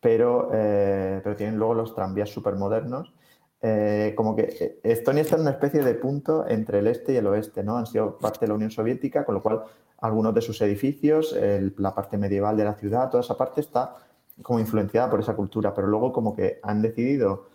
[0.00, 3.12] pero, eh, pero tienen luego los tranvías súper modernos.
[3.60, 7.26] Eh, como que Estonia está en una especie de punto entre el este y el
[7.26, 7.76] oeste, ¿no?
[7.76, 9.62] Han sido parte de la Unión Soviética, con lo cual
[9.98, 11.36] algunos de sus edificios,
[11.76, 13.96] la parte medieval de la ciudad, toda esa parte está
[14.42, 17.48] como influenciada por esa cultura, pero luego como que han decidido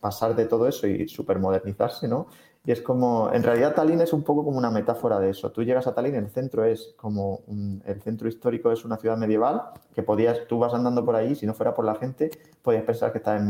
[0.00, 2.26] pasar de todo eso y supermodernizarse, ¿no?
[2.66, 5.52] Y es como, en realidad Tallinn es un poco como una metáfora de eso.
[5.52, 7.40] Tú llegas a Tallinn, el centro es como,
[7.84, 9.62] el centro histórico es una ciudad medieval,
[9.94, 12.30] que podías, tú vas andando por ahí, si no fuera por la gente,
[12.62, 13.46] podías pensar que está en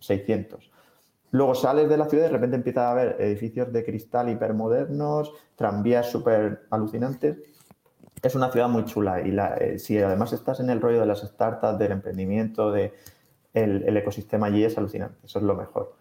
[0.00, 0.70] 1600.
[1.32, 5.32] Luego sales de la ciudad y de repente empieza a haber edificios de cristal hipermodernos,
[5.54, 7.38] tranvías súper alucinantes.
[8.20, 11.20] Es una ciudad muy chula y eh, si además estás en el rollo de las
[11.20, 12.92] startups, del emprendimiento, de,
[13.54, 15.99] el ecosistema allí es alucinante, eso es lo mejor.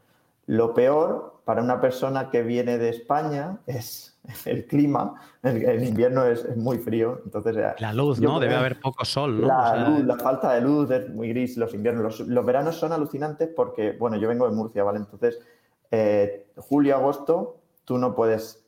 [0.50, 5.14] Lo peor para una persona que viene de España es el clima.
[5.44, 7.22] El, invierno es, muy frío.
[7.24, 8.40] Entonces, eh, la luz, ¿no?
[8.40, 9.46] Debe haber poco sol, ¿no?
[9.46, 12.22] La, luz, la falta de luz es muy gris, los inviernos.
[12.22, 14.98] Los, veranos son alucinantes porque, bueno, yo vengo de Murcia, ¿vale?
[14.98, 15.40] Entonces,
[15.92, 18.66] eh, julio, agosto, tú no puedes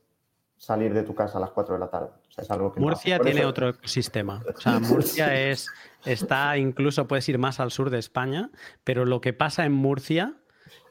[0.56, 2.10] salir de tu casa a las 4 de la tarde.
[2.38, 4.44] es algo que Murcia tiene otro ecosistema.
[4.56, 5.68] O sea, Murcia es,
[6.06, 8.52] está incluso, puedes ir más al sur de España,
[8.84, 10.36] pero lo que pasa en Murcia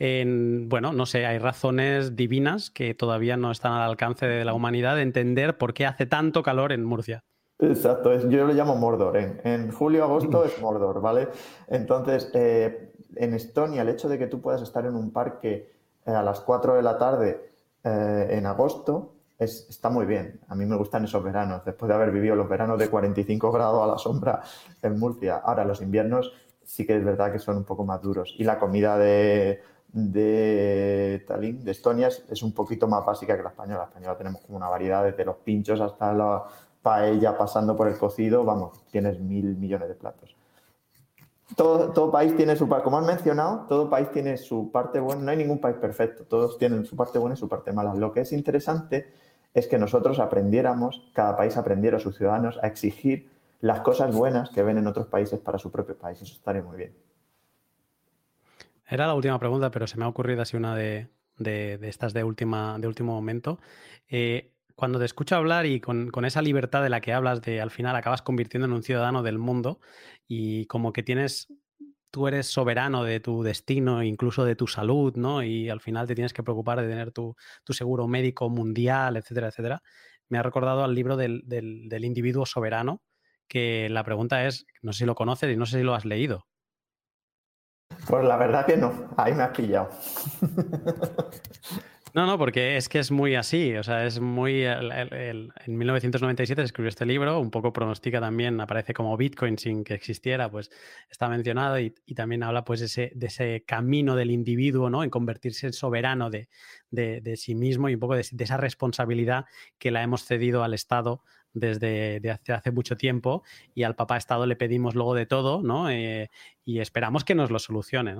[0.00, 4.96] bueno, no sé, hay razones divinas que todavía no están al alcance de la humanidad
[4.96, 7.22] de entender por qué hace tanto calor en Murcia.
[7.58, 9.16] Exacto, yo lo llamo Mordor.
[9.18, 11.28] En, julio-agosto es Mordor, ¿vale?
[11.68, 15.70] Entonces, eh, en Estonia, el hecho de que tú puedas estar en un parque
[16.06, 17.50] eh, a las 4 de la tarde
[17.84, 20.40] eh, en agosto está muy bien.
[20.48, 23.82] A mí me gustan esos veranos, después de haber vivido los veranos de 45 grados
[23.82, 24.42] a la sombra
[24.82, 25.36] en Murcia.
[25.36, 26.32] Ahora, los inviernos
[26.62, 28.34] sí que es verdad que son un poco más duros.
[28.38, 29.62] Y la comida de
[29.92, 33.80] de Tallinn, de Estonia, es, un poquito más básica que la española.
[33.80, 36.44] La española tenemos como una variedad desde los pinchos hasta la
[36.82, 40.34] paella pasando por el cocido, vamos, tienes mil millones de platos.
[41.56, 45.22] Todo, todo, país tiene su parte, como han mencionado, todo país tiene su parte buena,
[45.22, 47.92] no hay ningún país perfecto, todos tienen su parte buena y su parte mala.
[47.94, 49.12] Lo que es interesante
[49.52, 53.28] es que nosotros aprendiéramos, cada país aprendiera a sus ciudadanos a exigir
[53.60, 56.22] las cosas buenas que ven en otros países para su propio país.
[56.22, 56.94] Eso estaría muy bien.
[58.90, 62.76] Era la última pregunta, pero se me ha ocurrido así una de, estas de, última,
[62.80, 63.60] de último momento.
[64.08, 67.70] Eh, cuando te escucho hablar y con, esa libertad de la que hablas, de al
[67.70, 69.78] final acabas convirtiendo en un ciudadano del mundo
[70.26, 71.46] y como que tienes,
[72.10, 75.44] tú eres soberano de tu destino, incluso de tu salud, ¿no?
[75.44, 77.36] Y al final te tienes que preocupar de tener tu,
[77.68, 79.82] seguro médico mundial, etcétera, etcétera.
[80.28, 83.02] Me ha recordado al libro del, del individuo soberano,
[83.46, 86.04] que la pregunta es, no sé si lo conoces y no sé si lo has
[86.04, 86.49] leído.
[88.06, 89.90] Pues la verdad que no, ahí me has pillado.
[92.12, 94.64] No, no, porque es que es muy así, o sea, es muy...
[94.64, 99.94] en 1997 se escribió este libro, un poco pronostica también, aparece como Bitcoin sin que
[99.94, 100.70] existiera, pues
[101.08, 105.04] está mencionado y, también habla pues de ese camino del individuo, ¿no?
[105.04, 106.48] En convertirse en soberano de,
[107.36, 109.44] sí mismo y un poco de, esa responsabilidad
[109.78, 111.22] que la hemos cedido al Estado
[111.52, 113.42] desde hace, mucho tiempo
[113.74, 115.90] y al papá Estado le pedimos luego de todo, ¿no?
[115.90, 116.30] Eh,
[116.64, 118.16] y esperamos que nos lo solucione.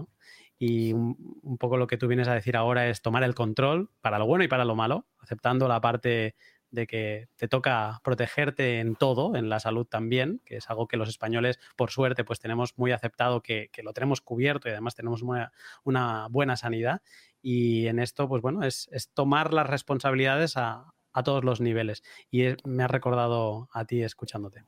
[0.58, 4.18] Y un, poco lo que tú vienes a decir ahora es tomar el control para
[4.18, 6.34] lo bueno y para lo malo, aceptando la parte
[6.70, 10.96] de que te toca protegerte en todo, en la salud también, que es algo que
[10.96, 15.22] los españoles, por suerte, pues tenemos muy aceptado que, lo tenemos cubierto y además tenemos
[15.22, 17.02] una, buena sanidad.
[17.42, 22.02] Y en esto, pues bueno, es, tomar las responsabilidades a, todos los niveles.
[22.30, 24.64] Y me ha recordado a ti escuchándote.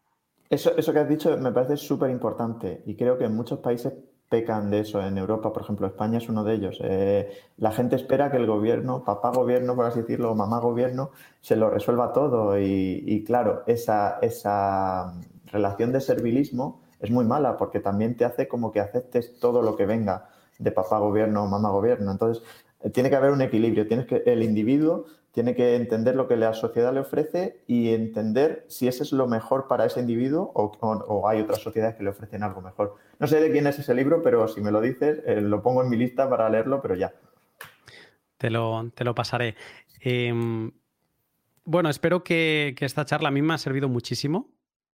[0.50, 3.94] Eso, eso que has dicho me parece súper importante y creo que en muchos países
[4.32, 5.02] pecan de eso.
[5.02, 6.78] En Europa, por ejemplo, España es uno de ellos.
[6.82, 11.10] Eh, la gente espera que el gobierno, papá gobierno, por así decirlo, mamá gobierno,
[11.42, 12.58] se lo resuelva todo.
[12.58, 15.12] Y, claro, esa, esa
[15.52, 19.76] relación de servilismo es muy mala porque también te hace como que aceptes todo lo
[19.76, 22.10] que venga de papá gobierno o mamá gobierno.
[22.10, 22.42] Entonces,
[22.80, 23.86] eh, tiene que haber un equilibrio.
[23.86, 28.66] Tienes que, el individuo tiene que entender lo que la sociedad le ofrece y entender
[28.68, 32.42] si ese es lo mejor para ese individuo o, hay otras sociedades que le ofrecen
[32.42, 32.96] algo mejor.
[33.18, 35.82] No sé de quién es ese libro, pero si me lo dices, eh, lo pongo
[35.82, 37.12] en mi lista para leerlo, pero ya.
[38.36, 39.56] Te lo, te lo pasaré.
[40.00, 40.70] Em,
[41.64, 44.50] bueno, espero que, que, esta charla a mí me ha servido muchísimo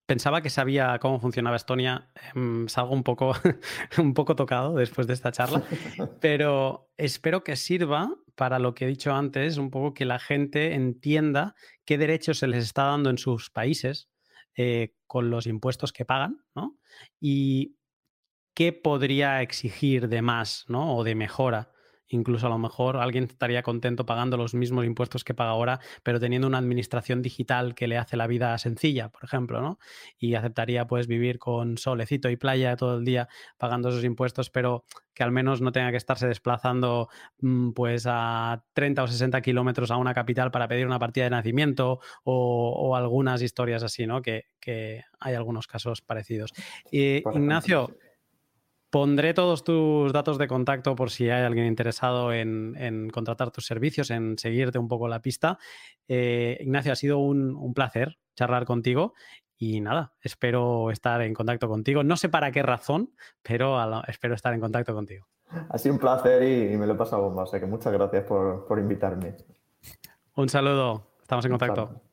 [0.09, 2.09] pensaba que sabía cómo funcionaba Estonia.
[2.35, 3.35] Em, salgo un poco,
[3.99, 5.63] un poco tocado después de esta charla,
[6.21, 10.73] pero espero que sirva para lo que he dicho antes, un poco que la gente
[10.73, 11.55] entienda
[11.85, 14.09] qué derechos se les está dando en sus países
[14.57, 16.79] eh, con los impuestos que pagan, ¿no?
[17.21, 17.77] Y
[18.55, 20.97] qué podría exigir de más, ¿no?
[20.97, 21.71] O de mejora
[22.09, 26.19] Incluso a lo mejor alguien estaría contento pagando los mismos impuestos que paga ahora, pero
[26.19, 29.79] teniendo una administración digital que le hace la vida sencilla, por ejemplo, ¿no?
[30.19, 33.29] Y aceptaría pues vivir con solecito y playa todo el día
[33.59, 34.85] pagando esos impuestos, pero
[35.19, 37.09] que al menos no tenga que estarse desplazando
[37.41, 41.31] mm, pues a 30 o 60 kilómetros a una capital para pedir una partida de
[41.31, 44.23] nacimiento o, algunas historias así, ¿no?
[44.23, 44.47] Que,
[45.21, 46.53] hay algunos casos parecidos.
[46.93, 47.97] Y, Ignacio,
[48.91, 54.11] Pondré todos tus datos de contacto por si hay alguien interesado en, contratar tus servicios,
[54.11, 55.59] en seguirte un poco la pista.
[56.07, 59.13] Eh, Ignacio, ha sido un, placer charlar contigo
[59.59, 62.03] y nada, espero estar en contacto contigo.
[62.03, 63.13] No sé para qué razón,
[63.43, 65.27] pero espero estar en contacto contigo.
[65.69, 68.25] Ha sido un placer y, me lo he pasado bomba, o sea que muchas gracias
[68.25, 69.37] por, invitarme.
[70.35, 72.08] Un saludo, estamos en contacto.